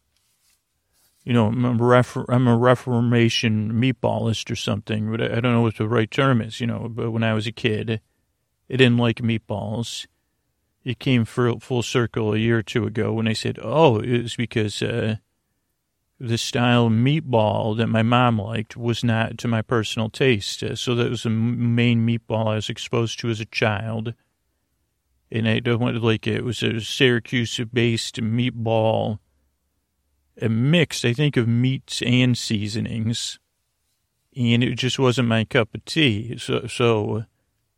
[1.25, 5.63] You know, I'm a, refor- I'm a Reformation meatballist or something, but I don't know
[5.63, 8.01] what the right term is, you know, but when I was a kid,
[8.71, 10.07] I didn't like meatballs.
[10.85, 14.37] It came full, circle a year or two ago when I said, oh, it was
[14.37, 15.17] because uh,
[16.23, 20.63] the style meatball that my mom liked was not to my personal taste.
[20.63, 24.15] Uh, so that was the main meatball I was exposed to as a child.
[25.33, 26.37] And I don't want to like it.
[26.37, 29.19] It was a Syracuse based meatball,
[30.41, 33.41] a mix, I think, of meats and seasonings.
[34.37, 36.39] And it just wasn't my cup of tea.
[36.39, 37.25] So, so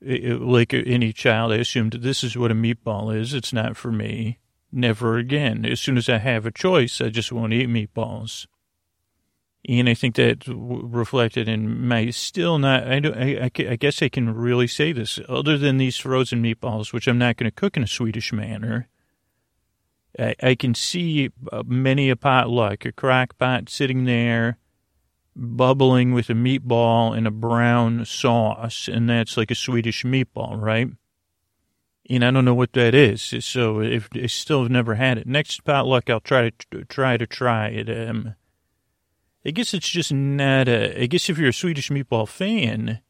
[0.02, 3.32] like any child, I assumed this is what a meatball is.
[3.32, 4.38] It's not for me.
[4.76, 5.64] Never again.
[5.64, 8.48] As soon as I have a choice, I just won't eat meatballs.
[9.68, 14.08] And I think that reflected in my still not, I, don't, I, I guess I
[14.08, 17.76] can really say this, other than these frozen meatballs, which I'm not going to cook
[17.76, 18.88] in a Swedish manner.
[20.18, 24.58] I, I can see uh, many a potluck, a crock pot sitting there
[25.36, 30.88] bubbling with a meatball and a brown sauce, and that's like a Swedish meatball, right?
[32.10, 33.34] And I don't know what that is.
[33.40, 37.26] So if I still have never had it, next potluck I'll try to try to
[37.26, 37.88] try it.
[37.88, 38.34] Um,
[39.46, 41.02] I guess it's just not a.
[41.02, 43.00] I guess if you're a Swedish meatball fan,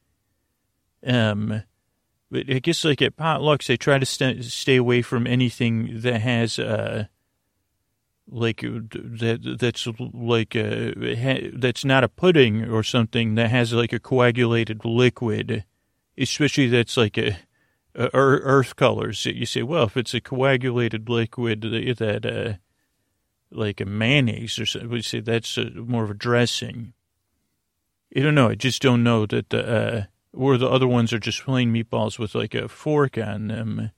[1.05, 1.63] um,
[2.31, 6.21] but I guess like at potlucks they try to st- stay away from anything that
[6.21, 7.05] has uh
[8.27, 13.93] like uh, that that's like a, that's not a pudding or something that has like
[13.93, 15.63] a coagulated liquid,
[16.17, 17.37] especially that's like a,
[17.95, 19.25] a earth colors.
[19.25, 22.57] You say, well, if it's a coagulated liquid that uh,
[23.51, 26.93] like a mayonnaise or something, we say that's a, more of a dressing.
[28.15, 28.49] I don't know.
[28.49, 30.03] I just don't know that the uh,
[30.33, 33.91] or the other ones are just plain meatballs with like a fork on them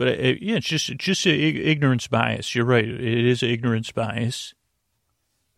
[0.00, 2.54] but uh, yeah, it's just just ignorance bias.
[2.54, 2.88] You're right.
[2.88, 4.54] It is ignorance bias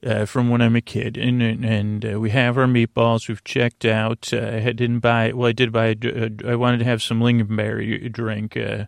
[0.04, 1.16] uh, from when I'm a kid.
[1.16, 3.28] And and uh, we have our meatballs.
[3.28, 4.32] We've checked out.
[4.32, 5.32] Uh, I didn't buy.
[5.32, 5.96] Well, I did buy.
[6.02, 8.86] A, I wanted to have some lingonberry drink, uh,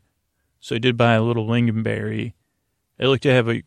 [0.60, 2.34] so I did buy a little lingonberry.
[2.98, 3.62] I like to have a.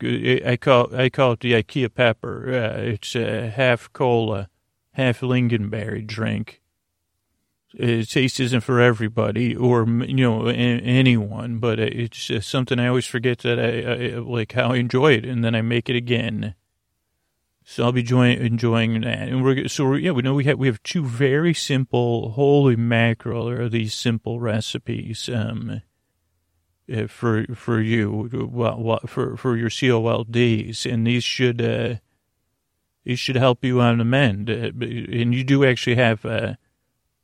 [0.46, 2.50] I call I call it the IKEA pepper.
[2.54, 4.50] Uh, it's half cola,
[4.94, 6.62] half lingonberry drink
[7.82, 13.40] uh, taste isn't for everybody or you know anyone but it's something i always forget
[13.40, 16.56] that I, I, like how i enjoy it and then i make it again
[17.70, 20.58] so i'll be enjoying, enjoying that and we're so we're, yeah we know we have
[20.58, 25.82] we have two very simple holy mackerel are these simple recipes um
[26.94, 28.30] uh, for for you
[29.06, 31.96] for for your colds and these should uh
[33.04, 36.54] these should help you on the mend uh, and you do actually have uh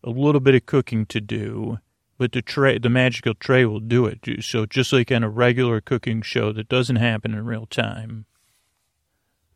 [0.03, 1.79] a little bit of cooking to do,
[2.17, 4.19] but the tray, the magical tray will do it.
[4.41, 8.25] So just like on a regular cooking show that doesn't happen in real time.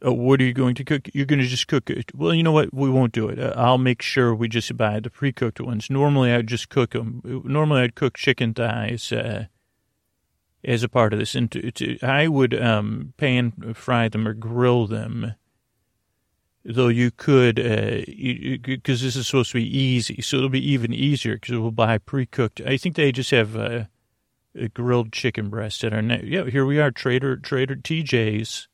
[0.01, 1.09] Oh, what are you going to cook?
[1.13, 2.11] You're going to just cook it.
[2.15, 2.73] Well, you know what?
[2.73, 3.39] We won't do it.
[3.55, 5.89] I'll make sure we just buy the pre-cooked ones.
[5.89, 7.21] Normally, I'd just cook them.
[7.23, 9.45] Normally, I'd cook chicken thighs uh,
[10.63, 11.33] as a part of this.
[11.33, 15.33] And to, to, I would um, pan fry them or grill them
[16.67, 20.93] though you could, because uh, this is supposed to be easy, so it'll be even
[20.93, 22.59] easier because we'll buy pre-cooked.
[22.61, 23.85] I think they just have uh,
[24.73, 26.25] grilled chicken breast at our net.
[26.25, 28.67] Yeah, here we are, Trader Trader TJ's,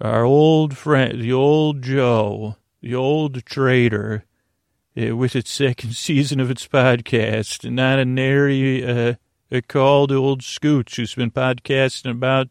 [0.00, 4.24] our old friend, the old Joe, the old trader,
[4.96, 9.14] uh, with its second season of its podcast, and not a nary uh,
[9.50, 12.48] a called old Scoots who's been podcasting about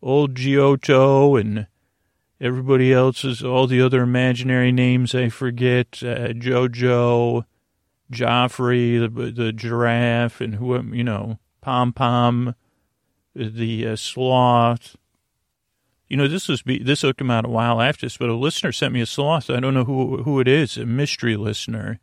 [0.00, 1.66] old Giotto and
[2.38, 7.46] Everybody else's, all the other imaginary names I forget, uh, JoJo,
[8.12, 12.54] Joffrey, the the giraffe, and who you know, Pom Pom,
[13.34, 14.96] the uh, sloth.
[16.08, 18.34] You know, this was be, this will come out a while after this, but a
[18.34, 19.50] listener sent me a sloth.
[19.50, 21.98] I don't know who who it is, a mystery listener.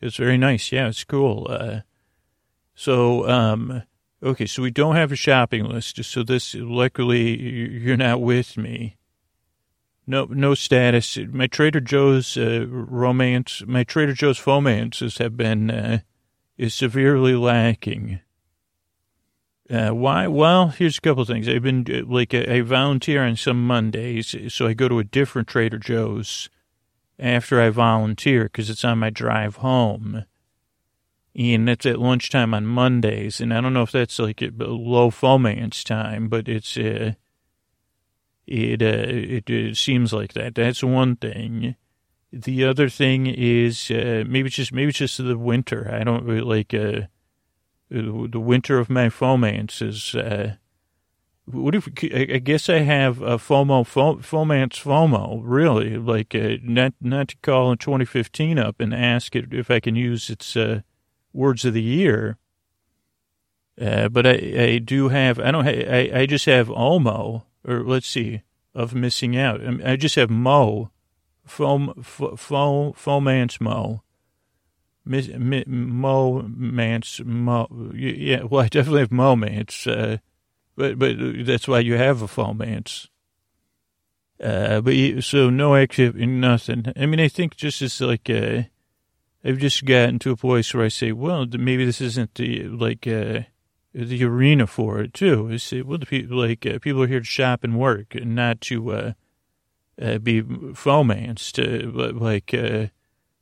[0.00, 0.70] It's very nice.
[0.70, 1.46] Yeah, it's cool.
[1.48, 1.80] Uh,
[2.74, 3.82] so, um,
[4.22, 6.04] okay, so we don't have a shopping list.
[6.04, 8.96] So this, luckily, you're not with me.
[10.06, 11.18] No, no status.
[11.32, 15.98] My Trader Joe's uh, romance, my Trader Joe's romances have been uh,
[16.56, 18.20] is severely lacking.
[19.70, 20.26] Uh, why?
[20.26, 21.48] Well, here's a couple of things.
[21.48, 25.48] I've been uh, like I volunteer on some Mondays, so I go to a different
[25.48, 26.48] Trader Joe's
[27.18, 30.24] after I volunteer because it's on my drive home,
[31.34, 33.42] and it's at lunchtime on Mondays.
[33.42, 37.12] And I don't know if that's like a low fomance time, but it's uh,
[38.46, 40.54] it, uh, it, it seems like that.
[40.54, 41.76] That's one thing.
[42.32, 45.90] The other thing is uh, maybe it's just maybe it's just the winter.
[45.92, 47.02] I don't like uh,
[47.90, 50.14] the winter of my fomance is.
[50.14, 50.56] Uh,
[51.50, 53.82] what if I guess I have a FOMO,
[54.20, 55.96] fomance FOMO, really?
[55.96, 59.96] Like, uh, not not to call in 2015 up and ask it if I can
[59.96, 60.82] use its uh,
[61.32, 62.36] words of the year.
[63.80, 67.84] Uh, but I, I do have, I don't have, I, I just have OMO, or
[67.84, 68.42] let's see,
[68.74, 69.60] of missing out.
[69.84, 70.90] I just have Mo,
[71.46, 74.02] foam, foam, fomance Mo.
[75.08, 77.92] Miss, mi, Mo Mance Mo.
[77.94, 80.18] Yeah, well, I definitely have Mo Mance, uh,
[80.76, 83.08] but but that's why you have a fomance.
[84.42, 84.94] Uh, but
[85.24, 86.92] so no activity, nothing.
[86.96, 88.62] I mean, I think just as like uh,
[89.44, 93.06] I've just gotten to a place where I say, well, maybe this isn't the like.
[93.06, 93.40] Uh,
[93.94, 95.48] the arena for it too.
[95.48, 98.60] Is well, the people like uh, people are here to shop and work, and not
[98.62, 99.12] to uh,
[100.00, 100.42] uh, be
[100.74, 102.86] fomanced, like uh,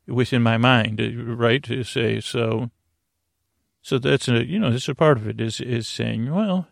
[0.07, 1.63] within my mind, uh, right?
[1.65, 2.71] To say so.
[3.83, 6.69] So that's a you know that's a part of it is is saying well,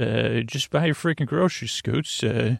[0.00, 2.22] uh, just buy your freaking grocery scoots.
[2.22, 2.56] Uh,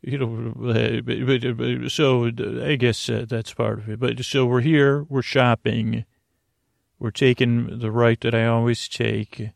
[0.00, 2.26] you know, uh, but, but, but, so
[2.62, 3.98] I guess uh, that's part of it.
[3.98, 6.04] But so we're here, we're shopping,
[7.00, 9.50] we're taking the right that I always take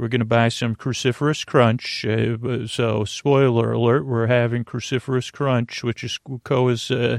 [0.00, 2.06] we're going to buy some cruciferous crunch.
[2.06, 7.18] Uh, so, spoiler alert, we're having cruciferous crunch, which is Koa's uh,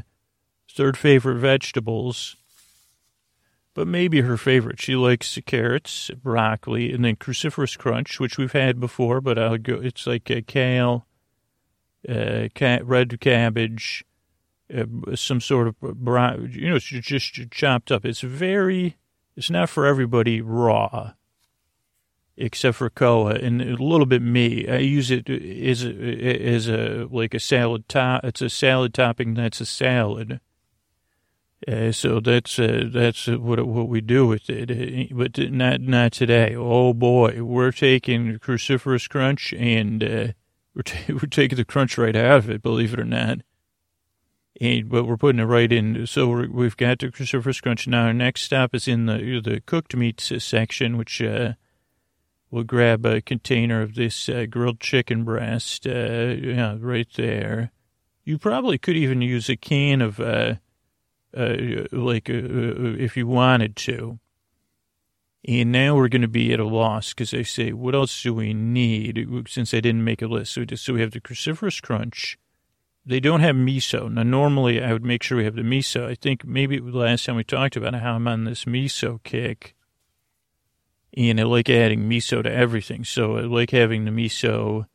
[0.76, 2.36] third favorite vegetables.
[3.74, 4.82] But maybe her favorite.
[4.82, 9.76] She likes carrots, broccoli, and then cruciferous crunch, which we've had before, but I'll go,
[9.76, 11.05] it's like a kale,
[12.07, 14.03] uh, red cabbage,
[14.76, 18.03] uh, some sort of, bro- you know, it's just chopped up.
[18.05, 18.97] It's very,
[19.38, 21.13] it's not for everybody raw
[22.38, 24.67] except for koa and a little bit me.
[24.67, 28.24] I use it as a, as a like a salad top.
[28.24, 29.36] It's a salad topping.
[29.36, 30.39] That's a salad.
[31.68, 36.12] Uh, so that's uh, that's what what we do with it, uh, but not not
[36.12, 36.55] today.
[36.55, 40.28] Oh boy, we're taking cruciferous crunch and uh,
[40.76, 42.64] we're t- we're taking the crunch right out of it.
[42.64, 43.39] Believe it or not.
[44.59, 46.05] And, but we're putting it right in.
[46.05, 47.88] So we have got the cruciferous crunch.
[47.88, 51.53] Now our next stop is in the the cooked meats section, which uh,
[52.51, 57.72] We'll grab a container of this uh, grilled chicken breast, uh, yeah, right there.
[58.26, 60.20] You probably could even use a can of,
[61.36, 64.19] uh, uh like, uh, uh, if you wanted to.
[65.47, 68.34] And now we're going to be at a loss because I say, what else do
[68.34, 69.27] we need?
[69.47, 70.53] Since I didn't make a list.
[70.53, 72.38] So, so we have the cruciferous crunch.
[73.03, 74.11] They don't have miso.
[74.11, 76.05] Now, normally I would make sure we have the miso.
[76.05, 79.75] I think maybe the last time we talked about how I'm on this miso kick
[81.15, 83.03] and I like adding miso to everything.
[83.03, 84.86] So I like having the miso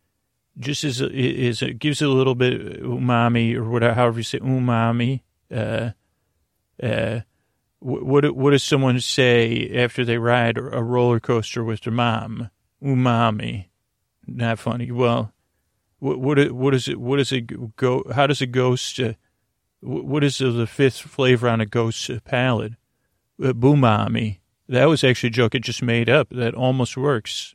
[0.58, 4.38] just as is it gives it a little bit umami or whatever, however you say
[4.38, 5.20] umami.
[5.54, 5.90] Uh,
[6.82, 7.20] uh,
[7.80, 12.50] what what does someone say after they ride a roller coaster with their mom?
[12.82, 13.66] Umami,
[14.26, 14.90] not funny.
[14.90, 15.32] Well,
[15.98, 17.00] what what what is it?
[17.00, 18.04] What does it go?
[18.14, 18.98] How does a ghost?
[19.00, 19.14] Uh,
[19.80, 22.72] what is the fifth flavor on a ghost palate?
[23.42, 23.52] Uh.
[24.68, 26.28] That was actually a joke it just made up.
[26.30, 27.54] That almost works.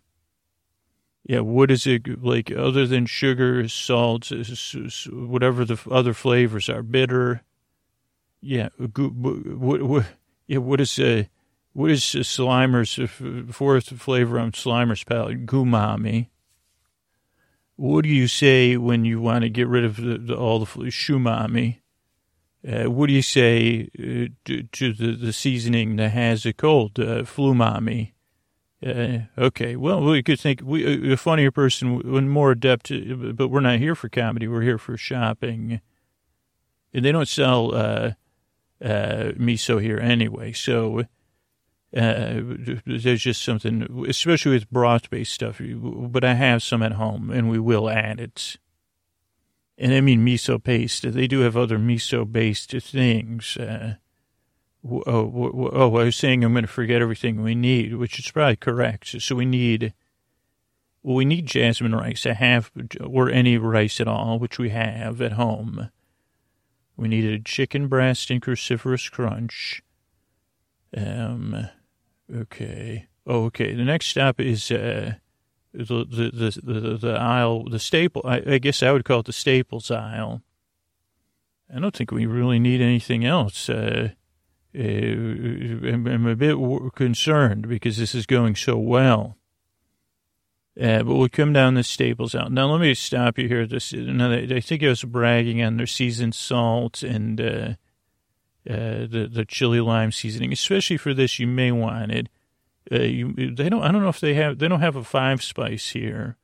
[1.23, 4.31] Yeah, what is it like other than sugar, salt,
[5.11, 7.43] whatever the other flavors are, bitter?
[8.41, 10.05] Yeah, what, what,
[10.47, 11.25] yeah, what is uh,
[11.73, 13.07] what is Slimer's uh,
[13.51, 15.45] fourth flavor on Slimer's palate?
[15.45, 16.27] Gumami.
[17.75, 20.65] What do you say when you want to get rid of the, the, all the
[20.65, 21.77] shumami?
[22.67, 26.99] Uh, what do you say uh, to, to the, the, seasoning that has a cold,
[26.99, 28.11] uh, flumami?
[28.85, 32.91] Uh, okay, well, we could think we, a funnier person, and more adept,
[33.35, 34.47] but we're not here for comedy.
[34.47, 35.81] We're here for shopping.
[36.93, 38.15] And they don't sell
[38.83, 40.53] uh, miso here anyway.
[40.53, 41.01] So
[41.95, 42.41] uh,
[42.85, 45.61] there's just something, especially with broth-based stuff.
[45.61, 48.57] But I have some at home, and we will add it.
[49.77, 51.11] And I mean miso paste.
[51.11, 53.57] They do have other miso-based things.
[53.57, 53.95] Uh,
[54.85, 58.57] oh, oh, I was saying I'm going to forget everything we need, which is probably
[58.57, 59.21] correct.
[59.21, 59.93] So we need
[61.03, 62.71] well, we need jasmine rice, a have,
[63.03, 65.89] or any rice at all, which we have at home.
[67.01, 69.81] We need a chicken breast and cruciferous crunch.
[70.95, 71.67] Um,
[72.31, 73.07] okay.
[73.25, 73.73] Oh, okay.
[73.73, 75.15] The next stop is uh,
[75.73, 78.21] the, the, the, the, the aisle, the staple.
[78.23, 80.43] I, I guess I would call it the staples aisle.
[81.75, 83.67] I don't think we really need anything else.
[83.67, 84.09] Uh,
[84.77, 86.55] uh, I'm, I'm a bit
[86.93, 89.37] concerned because this is going so well.
[90.79, 92.51] Uh, but we'll come down the staples out.
[92.51, 93.67] Now, let me stop you here.
[93.67, 97.73] This, now, I think I was bragging on their seasoned salt and uh,
[98.69, 101.39] uh, the the chili lime seasoning, especially for this.
[101.39, 102.29] You may want it.
[102.91, 103.83] Uh, you, they don't.
[103.83, 104.59] I don't know if they have.
[104.59, 106.37] They don't have a five spice here,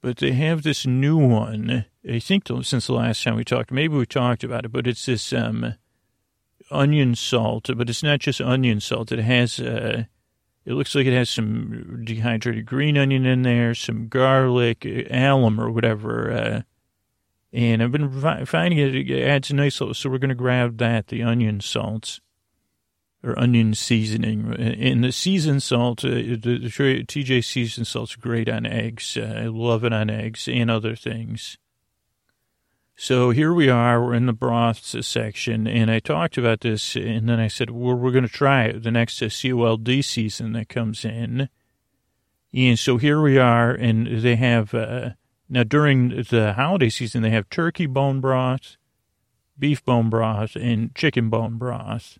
[0.00, 1.86] but they have this new one.
[2.08, 5.06] I think since the last time we talked, maybe we talked about it, but it's
[5.06, 5.74] this um,
[6.70, 7.68] onion salt.
[7.74, 9.10] But it's not just onion salt.
[9.10, 10.04] It has uh,
[10.66, 15.70] it looks like it has some dehydrated green onion in there, some garlic, alum or
[15.70, 16.32] whatever.
[16.32, 16.62] Uh,
[17.52, 20.78] and I've been finding it, it adds a nice little, so we're going to grab
[20.78, 22.20] that, the onion salts
[23.22, 24.54] or onion seasoning.
[24.58, 29.16] And the seasoned salt, uh, the, the TJ seasoned salt's great on eggs.
[29.16, 31.58] Uh, I love it on eggs and other things.
[32.98, 37.28] So here we are, we're in the broths section, and I talked about this, and
[37.28, 41.04] then I said, well, we're going to try it the next COLD season that comes
[41.04, 41.50] in.
[42.54, 45.10] And so here we are, and they have, uh,
[45.46, 48.78] now during the holiday season, they have turkey bone broth,
[49.58, 52.18] beef bone broth, and chicken bone broth.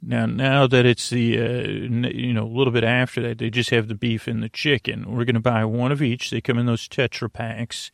[0.00, 1.68] Now, now that it's the, uh,
[2.08, 5.04] you know, a little bit after that, they just have the beef and the chicken.
[5.10, 6.30] We're going to buy one of each.
[6.30, 7.90] They come in those Tetra packs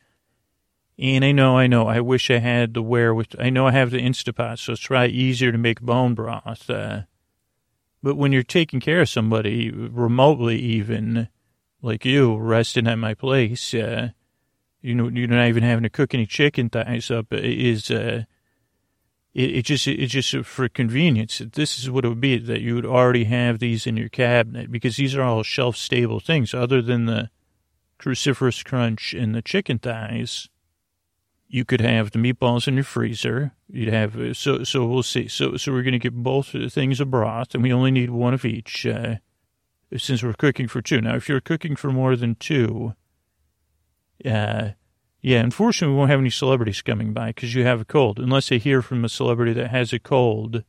[0.97, 3.41] and I know, I know, I wish I had the wherewithal.
[3.43, 6.69] I know I have the Instapot, so it's probably easier to make bone broth.
[6.69, 7.01] Uh,
[8.03, 11.29] but when you're taking care of somebody remotely, even
[11.81, 14.09] like you, resting at my place, uh,
[14.81, 17.27] you know, you're not even having to cook any chicken thighs up.
[17.31, 18.25] Is uh,
[19.33, 21.41] it, it just it's just for convenience.
[21.53, 24.71] This is what it would be that you would already have these in your cabinet
[24.71, 27.29] because these are all shelf stable things, other than the
[27.97, 30.49] cruciferous crunch and the chicken thighs
[31.53, 33.51] you could have the meatballs in your freezer.
[33.69, 35.27] You'd have uh, so so we'll see.
[35.27, 38.33] So so we're going to get both things of broth, and we only need one
[38.33, 38.87] of each.
[38.87, 39.17] Uh,
[39.95, 40.99] since we're cooking for two.
[40.99, 42.95] Now, if you're cooking for more than two,
[44.25, 44.69] uh,
[45.21, 48.17] yeah, unfortunately, we won't have any celebrities coming by because you have a cold.
[48.17, 50.63] Unless they hear from a celebrity that has a cold,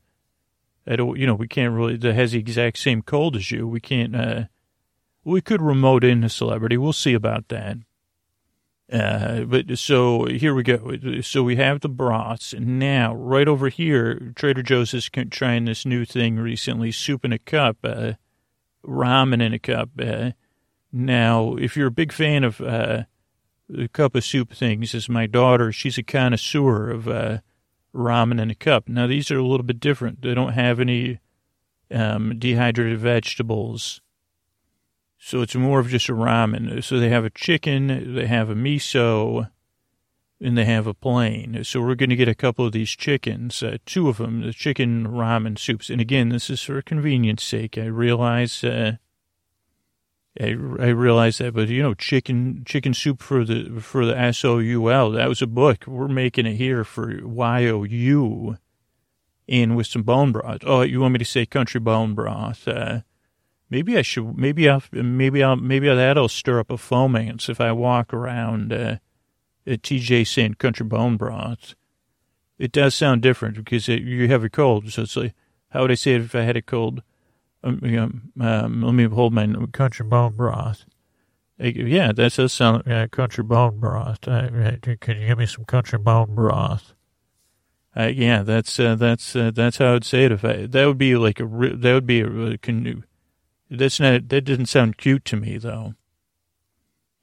[0.84, 3.66] that you know we can't really that has the exact same cold as you.
[3.66, 4.14] We can't.
[4.14, 4.42] Uh,
[5.24, 6.76] we could remote in a celebrity.
[6.76, 7.78] We'll see about that.
[8.92, 11.20] Uh, but so here we go.
[11.22, 12.54] So we have the broths.
[12.58, 17.38] Now, right over here, Trader Joe's is trying this new thing recently soup in a
[17.38, 18.12] cup, uh,
[18.86, 19.90] ramen in a cup.
[19.98, 20.32] Uh,
[20.92, 23.04] now, if you're a big fan of uh,
[23.68, 27.38] the cup of soup things, as my daughter, she's a connoisseur of uh,
[27.94, 28.88] ramen in a cup.
[28.88, 30.22] Now, these are a little bit different.
[30.22, 31.20] They don't have any
[31.90, 34.02] um, dehydrated vegetables.
[35.26, 36.84] So it's more of just a ramen.
[36.84, 39.48] So they have a chicken, they have a miso,
[40.38, 41.64] and they have a plain.
[41.64, 44.52] So we're going to get a couple of these chickens, uh, two of them, the
[44.52, 45.88] chicken ramen soups.
[45.88, 47.78] And again, this is for convenience sake.
[47.78, 48.96] I realize, uh,
[50.38, 54.44] I, I realize that, but you know, chicken chicken soup for the for the S
[54.44, 55.10] O U L.
[55.12, 55.86] That was a book.
[55.86, 58.58] We're making it here for Y O U,
[59.48, 60.64] and with some bone broth.
[60.64, 62.68] Oh, you want me to say country bone broth?
[62.68, 63.00] Uh,
[63.74, 64.38] Maybe I should.
[64.38, 64.84] Maybe I'll.
[64.92, 65.56] Maybe I'll.
[65.56, 68.98] Maybe that'll stir up a fomance if I walk around uh,
[69.66, 70.58] at TJ St.
[70.58, 71.74] Country Bone Broth.
[72.56, 74.92] It does sound different because it, you have a cold.
[74.92, 75.34] So it's like,
[75.70, 77.02] how would I say it if I had a cold?
[77.64, 80.84] Um, um, let me hold my country bone broth.
[81.60, 84.28] Uh, yeah, that does sound uh, country bone broth.
[84.28, 84.50] Uh,
[85.00, 86.94] can you give me some country bone broth?
[87.96, 90.32] Uh, yeah, that's uh, that's uh, that's how I'd say it.
[90.32, 92.58] If I that would be like a that would be a, a
[93.70, 95.94] that's not, that didn't sound cute to me, though.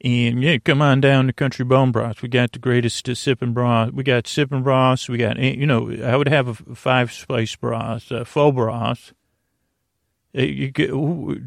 [0.03, 2.23] And yeah, come on down to Country Bone Broth.
[2.23, 3.91] We got the greatest uh, sipping broth.
[3.91, 5.07] We got sipping broths.
[5.07, 9.13] We got, you know, I would have a five spice broth, uh, faux broth.
[10.35, 10.89] Uh, you get,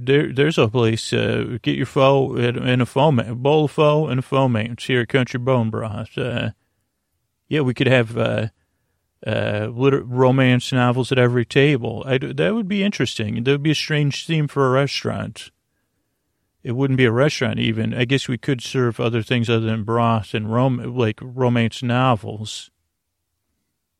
[0.06, 4.10] there, there's a place, uh, get your faux and a foam, a bowl of faux
[4.10, 6.16] and a foam here at Country Bone Broth.
[6.16, 6.50] Uh,
[7.48, 8.16] yeah, we could have,
[9.26, 12.02] uh, uh, romance novels at every table.
[12.06, 13.42] I'd, that would be interesting.
[13.42, 15.50] That would be a strange theme for a restaurant.
[16.62, 17.92] It wouldn't be a restaurant even.
[17.92, 22.70] I guess we could serve other things other than broth and rom- like romance novels.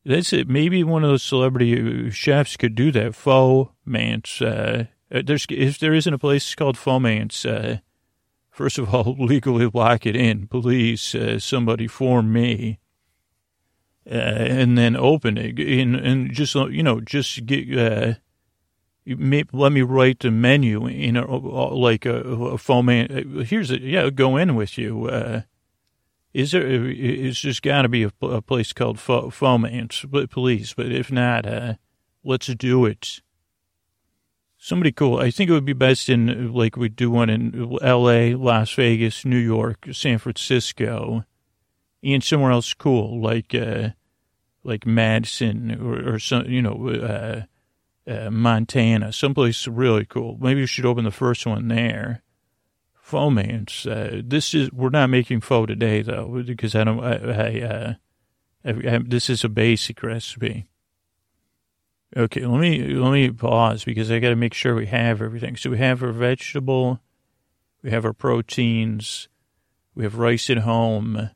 [0.05, 0.49] That's it.
[0.49, 3.15] Maybe one of those celebrity chefs could do that.
[3.15, 4.41] Faux mance.
[4.43, 7.79] Uh, there's if there isn't a place called Fomance, uh,
[8.51, 11.15] first of all, legally lock it in, please.
[11.15, 12.81] Uh, somebody for me,
[14.11, 17.77] uh, and then open it and and just you know just get.
[17.77, 18.15] Uh,
[19.07, 23.45] let me write the menu in like a, a.
[23.45, 23.83] Here's it.
[23.83, 25.09] Yeah, go in with you.
[25.09, 25.43] Uh,
[26.33, 26.67] is there?
[26.67, 30.73] It's just got to be a, a, place called Fomance, please.
[30.75, 31.75] But if not, uh,
[32.25, 33.21] let's do it
[34.65, 35.19] somebody cool.
[35.19, 39.25] I think it would be best in like we do one in L.A., Las Vegas,
[39.25, 41.25] New York, San Francisco,
[42.05, 43.91] and somewhere else cool like uh,
[44.63, 47.43] like Madison or, or some you know uh,
[48.07, 50.37] uh, Montana, someplace really cool.
[50.41, 52.23] Maybe we should open the first one there.
[53.05, 53.87] Fomance.
[53.91, 57.01] Uh, this is we're not making pho today though because I don't.
[57.01, 57.95] I, I, uh,
[58.65, 60.67] I, I this is a basic recipe.
[62.17, 65.57] Okay, let me let me pause because I got to make sure we have everything.
[65.57, 67.01] So we have our vegetable,
[67.83, 69.29] we have our proteins,
[69.95, 71.31] we have rice at home.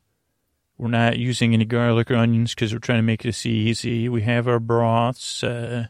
[0.79, 4.09] We're not using any garlic or onions because we're trying to make this easy.
[4.09, 5.43] We have our broths.
[5.43, 5.89] Uh,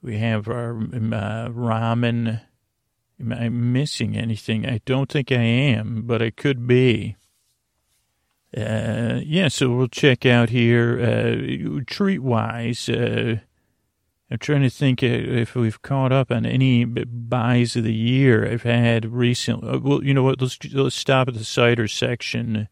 [0.00, 2.40] we have our um, uh, ramen.
[3.20, 4.64] Am I missing anything?
[4.64, 7.16] I don't think I am, but I could be.
[8.56, 11.00] Uh, yeah, so we'll check out here.
[11.00, 13.40] Uh, treat wise, uh,
[14.30, 18.62] I'm trying to think if we've caught up on any buys of the year I've
[18.62, 19.68] had recently.
[19.68, 20.40] Uh, well, you know what?
[20.40, 22.68] Let's let's stop at the cider section.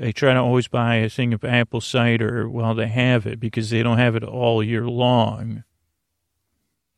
[0.00, 3.70] I try to always buy a thing of apple cider while they have it because
[3.70, 5.64] they don't have it all year long.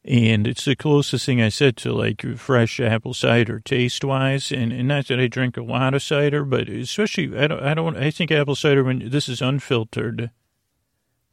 [0.04, 4.50] And it's the closest thing I said to like fresh apple cider taste wise.
[4.50, 7.74] And, and not that I drink a lot of cider, but especially I don't I
[7.74, 10.30] don't I think apple cider when this is unfiltered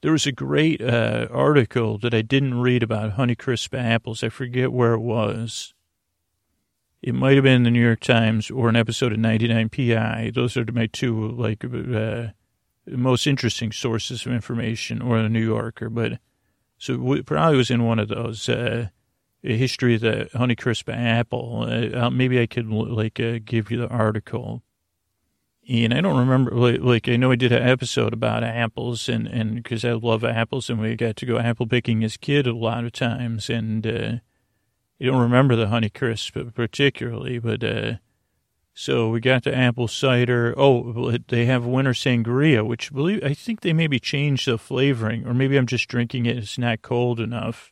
[0.02, 4.24] there was a great uh, article that I didn't read about Honeycrisp apples.
[4.24, 5.74] I forget where it was.
[7.02, 10.32] It might have been the New York Times or an episode of 99 PI.
[10.34, 12.28] Those are my two like uh,
[12.88, 15.90] most interesting sources of information, or the New Yorker.
[15.90, 16.20] But
[16.78, 18.48] so it probably was in one of those.
[18.50, 18.88] Uh,
[19.44, 21.68] history of the Honeycrisp apple.
[21.96, 24.62] Uh, maybe I could like uh, give you the article
[25.70, 29.28] and I don't remember, like, like, I know I did an episode about apples, and
[29.28, 32.56] and because I love apples, and we got to go apple picking as kid a
[32.56, 34.12] lot of times, and uh,
[35.00, 37.94] I don't remember the Honeycrisp particularly, but uh,
[38.74, 40.54] so we got the apple cider.
[40.58, 45.34] Oh, they have winter sangria, which believe I think they maybe changed the flavoring, or
[45.34, 46.38] maybe I'm just drinking it.
[46.38, 47.72] It's not cold enough.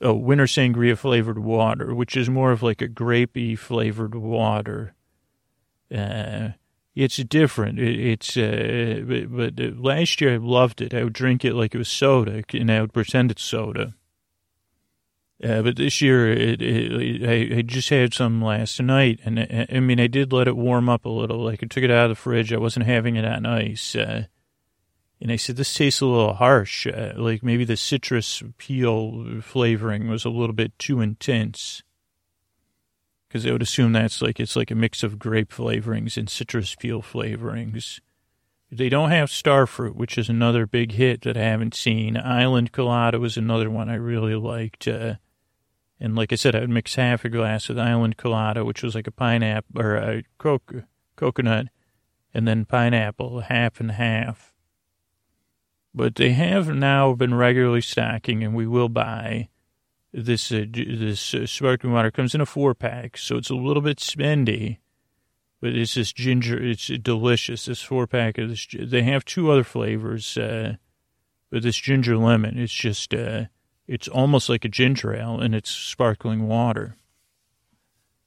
[0.00, 4.94] Oh, winter sangria flavored water, which is more of like a grapey flavored water
[5.94, 6.50] uh,
[6.94, 7.78] it's different.
[7.78, 10.94] It, it's uh, but, but, last year I loved it.
[10.94, 13.94] I would drink it like it was soda, and I would pretend it's soda.
[15.42, 19.66] Uh, but this year, it, it, I, I, just had some last night, and I,
[19.72, 21.44] I, mean, I did let it warm up a little.
[21.44, 22.52] Like I took it out of the fridge.
[22.52, 24.24] I wasn't having it on ice, uh,
[25.20, 26.88] and I said, "This tastes a little harsh.
[26.88, 31.84] Uh, like maybe the citrus peel flavoring was a little bit too intense."
[33.28, 36.74] because I would assume that's like it's like a mix of grape flavorings and citrus
[36.74, 38.00] peel flavorings.
[38.70, 42.16] They don't have starfruit, which is another big hit that I haven't seen.
[42.16, 44.86] Island colada was another one I really liked.
[44.86, 45.14] Uh,
[46.00, 48.94] and like I said, I would mix half a glass of Island colada, which was
[48.94, 50.74] like a pineapple or a coke,
[51.16, 51.66] coconut,
[52.32, 54.52] and then pineapple, half and half.
[55.94, 59.48] But they have now been regularly stocking, and we will buy
[60.12, 63.82] this uh, this uh, sparkling water comes in a four pack, so it's a little
[63.82, 64.78] bit spendy,
[65.60, 66.62] but it's this ginger.
[66.62, 67.64] It's delicious.
[67.64, 68.66] This four pack of this.
[68.72, 70.76] They have two other flavors, uh,
[71.50, 72.58] but this ginger lemon.
[72.58, 73.46] It's just uh,
[73.88, 76.94] it's almost like a ginger ale, and it's sparkling water.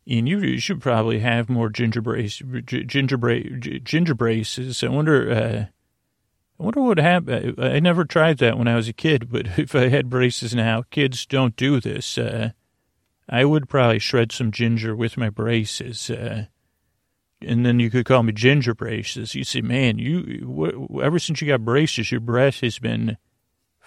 [0.07, 3.47] And you, you should probably have more ginger brace, ginger brace,
[3.83, 4.83] ginger braces.
[4.83, 5.65] I wonder uh,
[6.59, 7.55] I wonder what happened.
[7.59, 10.83] I never tried that when I was a kid, but if I had braces now,
[10.89, 12.17] kids don't do this.
[12.17, 12.51] Uh,
[13.29, 16.09] I would probably shred some ginger with my braces.
[16.09, 16.45] Uh,
[17.39, 19.35] and then you could call me ginger braces.
[19.35, 23.17] You say, man, you ever since you got braces, your breath has been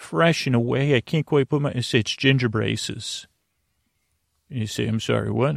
[0.05, 1.73] fresh in a way I can't quite put my.
[1.75, 3.27] I say it's ginger braces.
[4.51, 5.57] And you say, I'm sorry, what?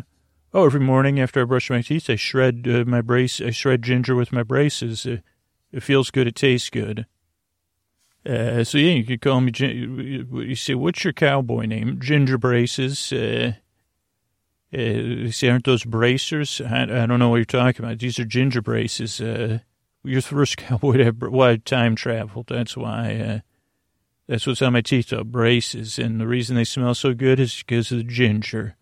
[0.54, 3.42] Oh, every morning after I brush my teeth, I shred uh, my brace.
[3.42, 5.06] I shred ginger with my braces.
[5.06, 5.18] Uh,
[5.72, 6.26] it feels good.
[6.26, 7.06] It tastes good.
[8.26, 9.52] Uh, so yeah, you could call me.
[9.56, 12.00] You say, what's your cowboy name?
[12.00, 13.14] Ginger Braces.
[13.14, 13.54] Uh,
[14.74, 16.60] uh, you say, aren't those bracers?
[16.60, 18.00] I, I, don't know what you're talking about.
[18.00, 19.22] These are ginger braces.
[19.22, 19.60] Uh,
[20.04, 22.48] you're first cowboy to have well, time traveled.
[22.48, 23.44] That's why.
[24.28, 25.98] That's what's on my teeth, though, braces.
[25.98, 28.76] And the reason they smell so good is because of the ginger.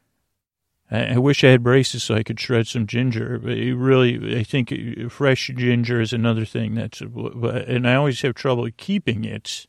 [0.90, 3.38] I, I wish I had braces so I could shred some ginger.
[3.38, 4.74] But really, I think
[5.12, 9.68] fresh ginger is another thing that's, and I always have trouble keeping it.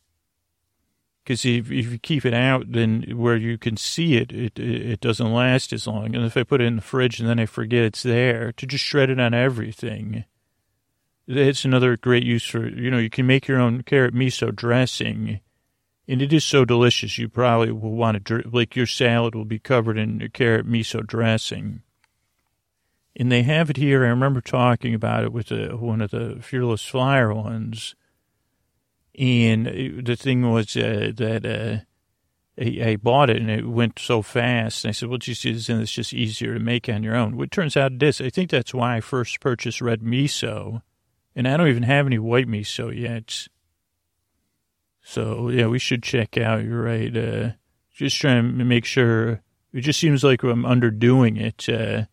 [1.23, 5.01] Because if, if you keep it out, then where you can see it, it, it
[5.01, 6.15] doesn't last as long.
[6.15, 8.67] And if I put it in the fridge and then I forget it's there, to
[8.67, 10.25] just shred it on everything.
[11.27, 15.41] It's another great use for, you know, you can make your own carrot miso dressing
[16.09, 17.19] and it is so delicious.
[17.19, 21.83] You probably will want to, like your salad will be covered in carrot miso dressing.
[23.17, 24.05] And they have it here.
[24.05, 27.95] I remember talking about it with a, one of the Fearless Flyer ones.
[29.19, 34.21] And the thing was uh, that uh, I, I, bought it and it went so
[34.21, 34.85] fast.
[34.85, 37.37] And I said, well, just use it's just easier to make on your own.
[37.37, 38.21] Well, it turns out it is.
[38.21, 40.83] I think that's why I first purchased red miso.
[41.35, 43.49] And I don't even have any white miso yet.
[45.09, 46.65] So yeah, we should check out.
[46.65, 47.17] You're right.
[47.17, 47.51] Uh,
[47.95, 49.41] just trying to make sure.
[49.73, 51.69] It just seems like I'm underdoing it.
[51.69, 52.07] Uh,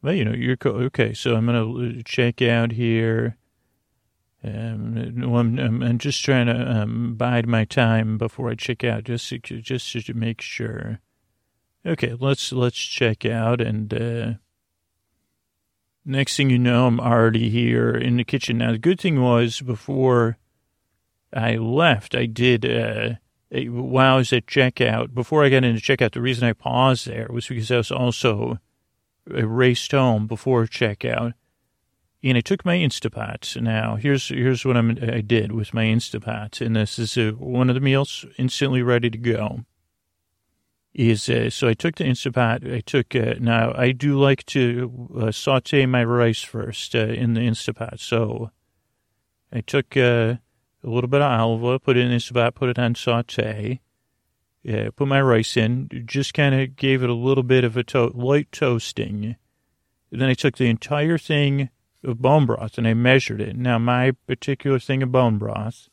[0.00, 1.12] well, you know, you're co- okay.
[1.12, 3.36] So I'm gonna check out here.
[4.42, 9.04] Um, I'm, I'm, I'm, just trying to um, bide my time before I check out,
[9.04, 11.00] just to, just to make sure.
[11.84, 14.32] Okay, let's let's check out, and uh,
[16.06, 18.58] next thing you know, I'm already here in the kitchen.
[18.58, 20.38] Now, the good thing was before
[21.34, 23.14] I left, I did, uh,
[23.50, 27.28] while I was at checkout, before I got into checkout, the reason I paused there
[27.30, 28.58] was because I was also
[29.26, 31.34] raced home before checkout.
[32.22, 33.60] And I took my Instapot.
[33.60, 36.64] Now, here's here's what I'm, I did with my Instapot.
[36.64, 39.60] And this is uh, one of the meals instantly ready to go.
[40.94, 42.72] Is uh, so I took the Instapot.
[42.72, 47.34] I took uh, now I do like to uh, saute my rice first uh, in
[47.34, 48.00] the Instapot.
[48.00, 48.50] So
[49.52, 50.36] I took uh,
[50.84, 53.80] a little bit of olive oil, put it in this spot, put it on saute.
[54.62, 57.84] Yeah, put my rice in, just kind of gave it a little bit of a
[57.84, 59.36] to- light toasting.
[60.10, 61.70] And then I took the entire thing
[62.02, 63.56] of bone broth and I measured it.
[63.56, 65.88] Now, my particular thing of bone broth,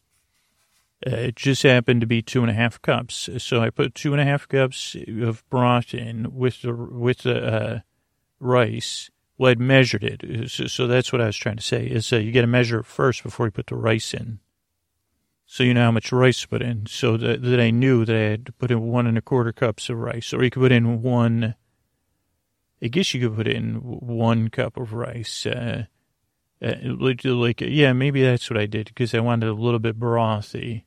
[1.05, 3.29] uh, it just happened to be two and a half cups.
[3.39, 7.45] So I put two and a half cups of broth in with the with the
[7.45, 7.79] uh,
[8.39, 9.09] rice.
[9.37, 11.87] Well, I'd measured it, so, so, that's what I was trying to say.
[11.87, 14.39] Is uh, you got to measure it first before you put the rice in
[15.51, 16.85] so you know how much rice to put in.
[16.85, 19.51] So that, that I knew that I had to put in one and a quarter
[19.51, 21.55] cups of rice, or you could put in one.
[22.81, 25.45] I guess you could put in one cup of rice.
[25.45, 25.87] Uh,
[26.61, 30.85] uh, like, yeah, maybe that's what I did because I wanted a little bit brothy.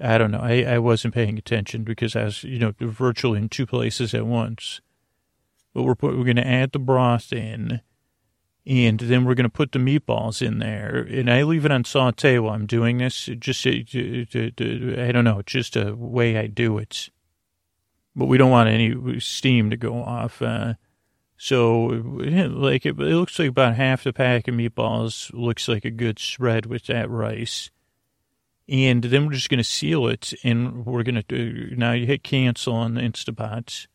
[0.00, 0.40] I don't know.
[0.40, 4.24] I, I wasn't paying attention because I was, you know, virtually in two places at
[4.24, 4.80] once.
[5.74, 7.82] But we're we're going to add the broth in
[8.66, 10.98] and then we're going to put the meatballs in there.
[10.98, 13.28] And I leave it on saute while I'm doing this.
[13.38, 17.08] Just, I don't know, it's just a way I do it.
[18.14, 20.42] But we don't want any steam to go off.
[20.42, 20.74] Uh,
[21.36, 26.18] so, like, it, looks like about half the pack of meatballs looks like a good
[26.18, 27.70] spread with that rice.
[28.68, 32.22] And then we're just going to seal it, and we're going to, now you hit
[32.22, 33.86] cancel on the Instapot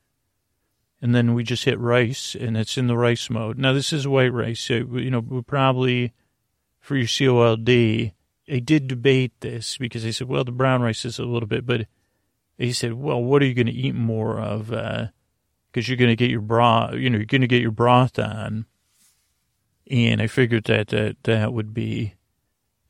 [1.02, 3.58] and then we just hit rice, and it's in the rice mode.
[3.58, 4.62] Now, this is white rice.
[4.62, 6.14] So, you know, we probably,
[6.80, 11.20] for your COLD, I did debate this because they said, well, the brown rice is
[11.20, 11.88] a little bit, but
[12.58, 14.68] he said, well, what are you going to eat more of?
[14.68, 17.72] Because uh, you're going to get your broth, you know, you're going to get your
[17.72, 18.66] broth on.
[19.90, 22.14] And I figured that that, that would be,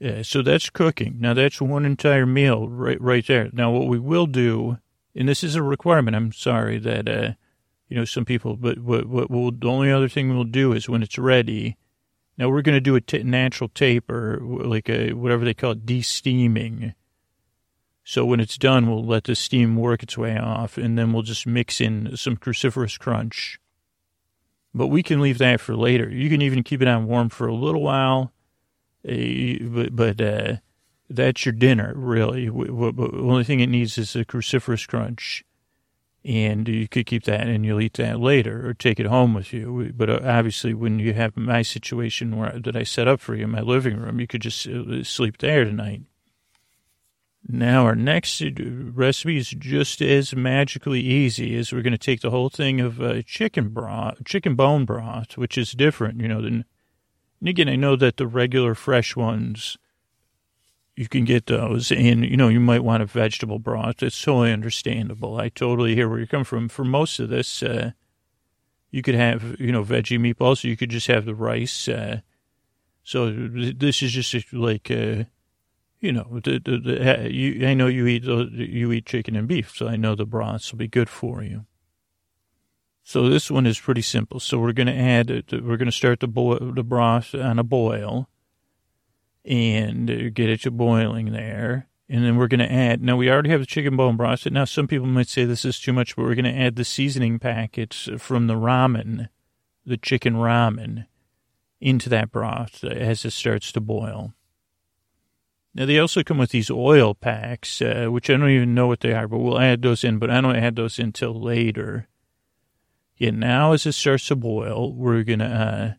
[0.04, 1.18] uh, so that's cooking.
[1.20, 3.50] Now, that's one entire meal right, right there.
[3.52, 4.78] Now, what we will do,
[5.16, 7.32] and this is a requirement, I'm sorry that, uh,
[7.88, 10.90] you know, some people, but what, what we'll, the only other thing we'll do is
[10.90, 11.78] when it's ready.
[12.38, 15.72] Now we're going to do a t- natural tape or like a, whatever they call
[15.72, 16.94] it, de-steaming.
[18.04, 21.24] So when it's done, we'll let the steam work its way off and then we'll
[21.24, 23.60] just mix in some cruciferous crunch.
[24.74, 26.10] But we can leave that for later.
[26.10, 28.34] You can even keep it on warm for a little while.
[29.08, 30.56] Uh, but, but uh,
[31.10, 32.48] that's your dinner, really.
[32.48, 35.45] The only thing it needs is a cruciferous crunch
[36.26, 39.54] and you could keep that and you'll eat that later or take it home with
[39.54, 39.94] you.
[39.96, 43.44] But uh, obviously, when you have my situation where that I set up for you
[43.44, 46.02] in my living room, you could just uh, sleep there tonight.
[47.48, 52.32] Now, our next recipe is just as magically easy as we're going to take the
[52.32, 56.66] whole thing of uh, chicken broth, chicken bone broth, which is different, you know, than,
[57.40, 59.78] and again, I know that the regular fresh ones
[60.96, 61.92] you can get those.
[61.92, 64.02] And, you know, you might want a vegetable broth.
[64.02, 65.40] It's totally understandable.
[65.40, 66.70] I totally hear where you come from.
[66.70, 67.92] For most of this, uh,
[68.92, 70.64] you could have, you know, veggie meatballs.
[70.64, 71.88] You could just have the rice.
[71.88, 72.22] Uh,
[73.04, 75.26] so this is just like, uh,
[76.00, 79.74] you know, the, the, the, you, I know you eat you eat chicken and beef,
[79.76, 81.66] so I know the broths will be good for you.
[83.04, 84.40] So this one is pretty simple.
[84.40, 87.64] So we're going to add, we're going to start the boil, the broth on a
[87.64, 88.30] boil
[89.46, 91.88] and get it to boiling there.
[92.08, 94.46] And then we're going to add, now we already have the chicken bone broth.
[94.46, 96.86] Now some people might say this is too much, but we're going to add the
[96.86, 99.30] seasoning packets from the ramen,
[99.86, 101.08] the chicken ramen,
[101.82, 104.34] into that broth as it starts to boil.
[105.74, 109.02] Now they also come with these oil packs, uh, which I don't even know what
[109.02, 112.08] they are, but we'll add those in, but I don't add those in until later.
[113.18, 115.94] Yeah, now as it starts to boil, we're going to uh,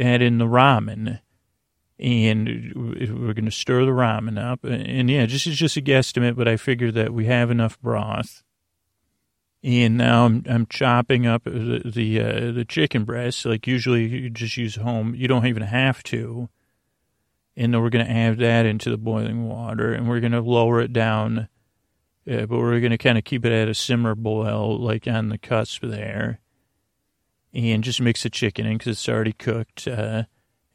[0.00, 1.20] add in the ramen
[1.98, 4.64] and we're going to stir the ramen up.
[4.64, 8.42] And yeah, this is just a guesstimate, but I figure that we have enough broth.
[9.62, 13.44] And now I'm I'm chopping up the the, uh, the chicken breast.
[13.46, 15.14] Like usually, you just use home.
[15.14, 16.48] You don't even have to.
[17.56, 20.42] And then we're going to add that into the boiling water, and we're going to
[20.42, 21.48] lower it down.
[22.30, 25.30] Uh, but we're going to kind of keep it at a simmer boil, like on
[25.30, 26.40] the cusp there,
[27.54, 29.88] and just mix the chicken in because it's already cooked.
[29.88, 30.24] Uh,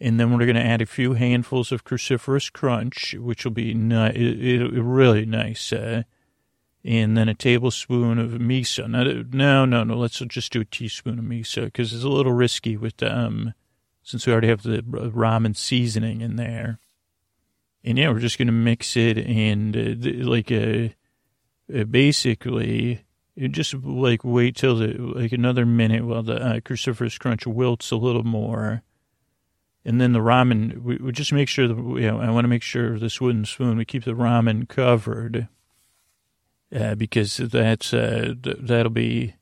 [0.01, 3.75] and then we're going to add a few handfuls of cruciferous crunch, which will be
[3.75, 5.71] ni- it, it, really nice.
[5.71, 6.01] Uh,
[6.83, 8.89] and then a tablespoon of miso.
[9.31, 9.95] No, no, no.
[9.95, 13.53] Let's just do a teaspoon of miso because it's a little risky with um,
[14.01, 16.79] since we already have the ramen seasoning in there.
[17.83, 20.89] And yeah, we're just going to mix it and uh, like uh,
[21.73, 23.05] uh, basically
[23.37, 27.95] just like wait till the like another minute while the uh, cruciferous crunch wilts a
[27.95, 28.81] little more
[29.83, 32.49] and then the ramen, we, we just make sure that, you know, I want to
[32.49, 35.47] make sure this wooden spoon, we keep the ramen covered
[36.75, 39.35] uh, because that's, uh, th- that'll be,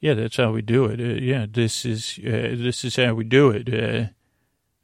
[0.00, 1.00] yeah, that's how we do it.
[1.00, 3.68] Uh, yeah, this is, uh, this is how we do it.
[3.68, 4.08] Uh,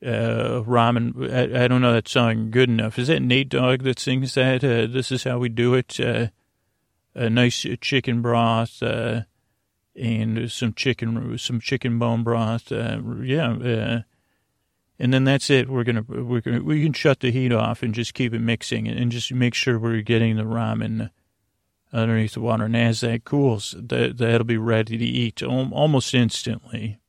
[0.06, 2.98] uh, ramen, I, I, don't know that song good enough.
[2.98, 4.60] Is that Nate Dogg that sings that?
[4.60, 5.98] this is how we do it.
[6.00, 6.30] a
[7.14, 12.72] nice chicken broth, and some chicken, some chicken bone broth.
[12.72, 14.02] yeah,
[15.02, 15.68] and then that's it.
[15.68, 18.86] We're gonna we're gonna we can shut the heat off and just keep it mixing
[18.86, 21.10] and just make sure we're getting the ramen
[21.92, 22.66] underneath the water.
[22.66, 27.00] And as that cools, that that'll be ready to eat almost instantly.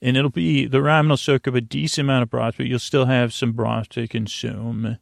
[0.00, 2.78] And it'll be the ramen will soak up a decent amount of broth, but you'll
[2.78, 4.98] still have some broth to consume.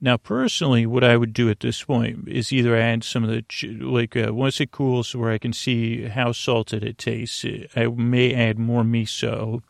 [0.00, 3.44] Now, personally, what I would do at this point is either add some of the,
[3.80, 8.34] like, uh, once it cools where I can see how salted it tastes, I may
[8.34, 9.62] add more miso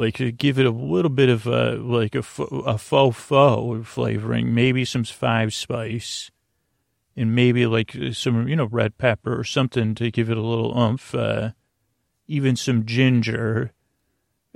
[0.00, 2.24] like uh, give it a little bit of a like a,
[2.66, 6.30] a faux faux flavoring, maybe some five spice,
[7.16, 10.42] and maybe like uh, some you know red pepper or something to give it a
[10.42, 11.14] little oomph.
[11.14, 11.50] Uh,
[12.26, 13.72] even some ginger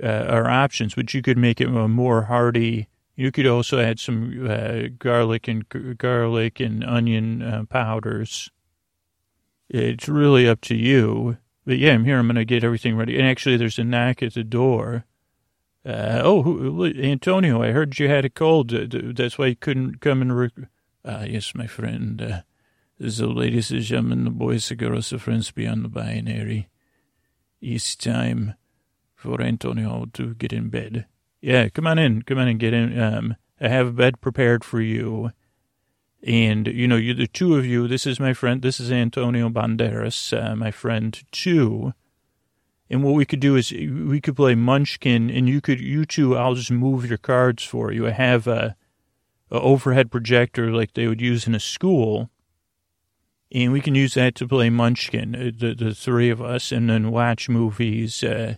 [0.01, 2.87] uh, are options, but you could make it more hearty.
[3.15, 8.49] You could also add some uh, garlic and garlic and onion uh, powders.
[9.69, 11.37] It's really up to you.
[11.65, 12.19] But yeah, I'm here.
[12.19, 13.17] I'm going to get everything ready.
[13.17, 15.05] And actually, there's a knock at the door.
[15.85, 18.73] Uh, oh, who, Antonio, I heard you had a cold.
[18.73, 20.37] Uh, that's why you couldn't come and.
[20.37, 20.69] Rec-
[21.05, 22.21] ah, yes, my friend.
[22.21, 22.41] Uh,
[22.97, 26.69] the ladies and gentlemen, the boys and girls, the friends beyond the binary.
[27.61, 28.55] It's time
[29.15, 31.05] for Antonio to get in bed.
[31.41, 32.23] Yeah, come on in.
[32.23, 32.99] Come on and get in.
[32.99, 35.31] Um, I have a bed prepared for you.
[36.23, 39.49] And, you know, you the two of you, this is my friend, this is Antonio
[39.49, 41.93] Banderas, uh, my friend too.
[42.89, 46.37] And what we could do is we could play Munchkin, and you could you two.
[46.37, 48.07] I'll just move your cards for you.
[48.07, 48.75] I have a,
[49.49, 52.29] a overhead projector like they would use in a school,
[53.51, 56.89] and we can use that to play Munchkin, uh, the the three of us, and
[56.89, 58.23] then watch movies.
[58.23, 58.55] Uh,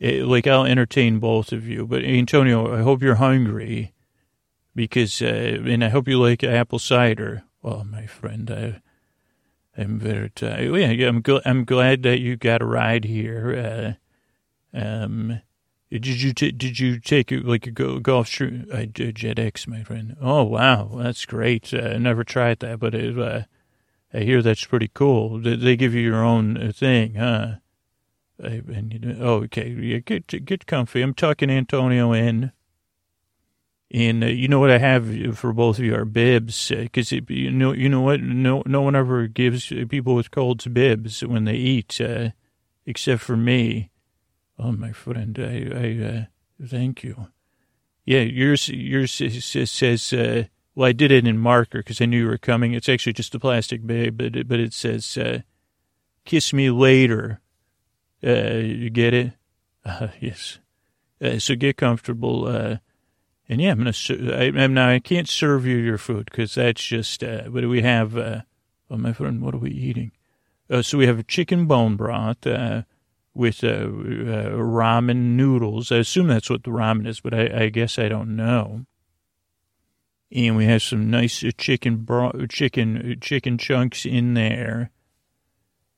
[0.00, 1.86] it, like I'll entertain both of you.
[1.86, 3.94] But Antonio, I hope you're hungry,
[4.74, 7.44] because uh, and I hope you like apple cider.
[7.62, 8.82] Well, my friend, I
[9.76, 10.74] I'm very tired.
[10.74, 13.98] Yeah, I'm gl- I'm glad that you got a ride here.
[14.74, 15.40] Uh, um,
[15.90, 18.66] did you t- did you take like a go- golf trip?
[18.72, 20.16] I did JetX, my friend.
[20.20, 21.72] Oh wow, that's great.
[21.72, 23.42] Uh, I never tried that, but it, uh,
[24.12, 25.38] I hear that's pretty cool.
[25.40, 27.56] They, give you your own uh, thing, huh?
[28.42, 31.02] I, and you oh, okay, yeah, get get comfy.
[31.02, 32.52] I'm tucking Antonio in.
[33.92, 37.50] And uh, you know what I have for both of you are bibs, because you
[37.52, 41.54] know you know what no no one ever gives people with colds bibs when they
[41.54, 42.30] eat, uh,
[42.84, 43.90] except for me.
[44.58, 46.24] Oh, my friend, I I uh,
[46.66, 47.28] thank you.
[48.04, 50.12] Yeah, yours yours says.
[50.12, 52.72] Uh, well, I did it in marker because I knew you were coming.
[52.74, 55.40] It's actually just a plastic bib, but it, but it says uh,
[56.24, 57.40] "Kiss me later."
[58.26, 59.32] Uh, you get it?
[60.20, 60.58] Yes.
[61.38, 62.78] So get comfortable.
[63.48, 63.92] And yeah, I'm gonna.
[64.36, 64.88] I, am now.
[64.88, 67.22] I can't serve you your food because that's just.
[67.22, 68.16] Uh, what do we have?
[68.16, 68.40] Uh,
[68.90, 70.10] oh, my friend, what are we eating?
[70.68, 72.82] Uh, so we have a chicken bone broth uh,
[73.34, 75.92] with uh, uh, ramen noodles.
[75.92, 78.84] I assume that's what the ramen is, but I, I guess I don't know.
[80.32, 84.90] And we have some nice uh, chicken bro- chicken uh, chicken chunks in there.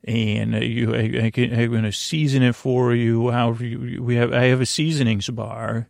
[0.05, 3.31] And you, I, I I'm going to season it for you.
[3.31, 5.89] However, you, we have, I have a seasonings bar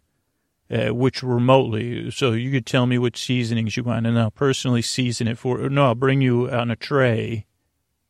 [0.70, 4.82] uh, which remotely, so you could tell me which seasonings you want, and I'll personally
[4.82, 5.68] season it for.
[5.68, 7.46] No, I'll bring you on a tray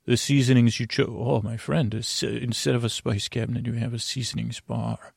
[0.08, 1.10] the seasonings you chose.
[1.10, 5.12] Oh, my friend, instead of a spice cabinet, you have a seasonings bar.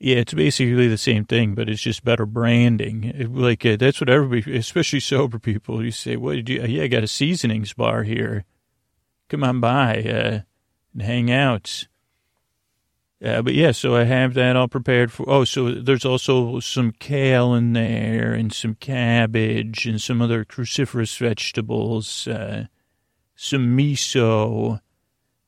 [0.00, 3.28] Yeah, it's basically the same thing, but it's just better branding.
[3.30, 6.86] Like uh, that's what everybody, especially sober people, you say, "What did you?" Yeah, I
[6.86, 8.44] got a seasonings bar here.
[9.28, 10.40] Come on by uh,
[10.92, 11.88] and hang out.
[13.22, 15.28] Uh, but yeah, so I have that all prepared for.
[15.28, 21.18] Oh, so there's also some kale in there and some cabbage and some other cruciferous
[21.18, 22.66] vegetables, uh,
[23.34, 24.80] some miso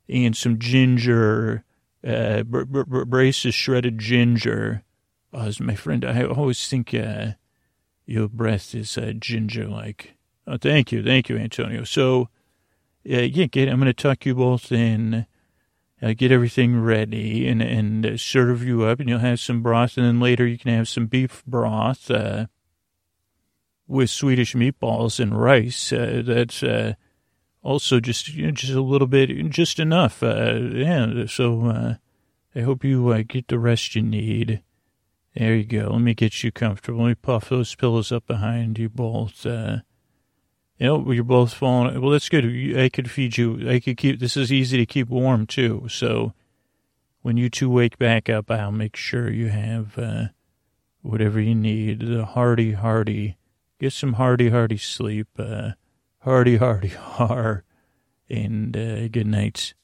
[0.09, 1.65] and some ginger,
[2.05, 4.83] uh, br- br- braces shredded ginger.
[5.33, 7.33] Oh, as my friend, I always think uh,
[8.05, 10.17] your breath is uh, ginger like.
[10.45, 11.85] Oh, thank you, thank you, Antonio.
[11.85, 12.23] So,
[13.09, 15.27] uh, yeah, get, I'm going to tuck you both in
[16.03, 19.97] uh, get everything ready and and uh, serve you up, and you'll have some broth,
[19.97, 22.47] and then later you can have some beef broth uh,
[23.87, 25.93] with Swedish meatballs and rice.
[25.93, 26.95] Uh, that's uh,
[27.63, 30.23] also just you know, just a little bit, just enough.
[30.23, 31.27] Uh, yeah.
[31.27, 31.97] So
[32.55, 34.63] I hope you get the rest you need.
[35.37, 35.91] There you go.
[35.93, 37.03] Let me get you comfortable.
[37.03, 39.47] Let me puff those pillows up behind you both.
[40.81, 42.01] You know, you're both falling.
[42.01, 42.47] Well, that's good.
[42.75, 43.69] I could feed you.
[43.71, 44.19] I could keep.
[44.19, 45.87] This is easy to keep warm too.
[45.91, 46.33] So
[47.21, 50.29] when you two wake back up, I'll make sure you have uh,
[51.03, 52.01] whatever you need.
[52.01, 53.37] The hearty, hearty.
[53.79, 55.29] Get some hearty, hearty sleep.
[55.39, 55.73] Uh,
[56.21, 57.65] hearty, hearty, har.
[58.31, 59.75] And uh, good night.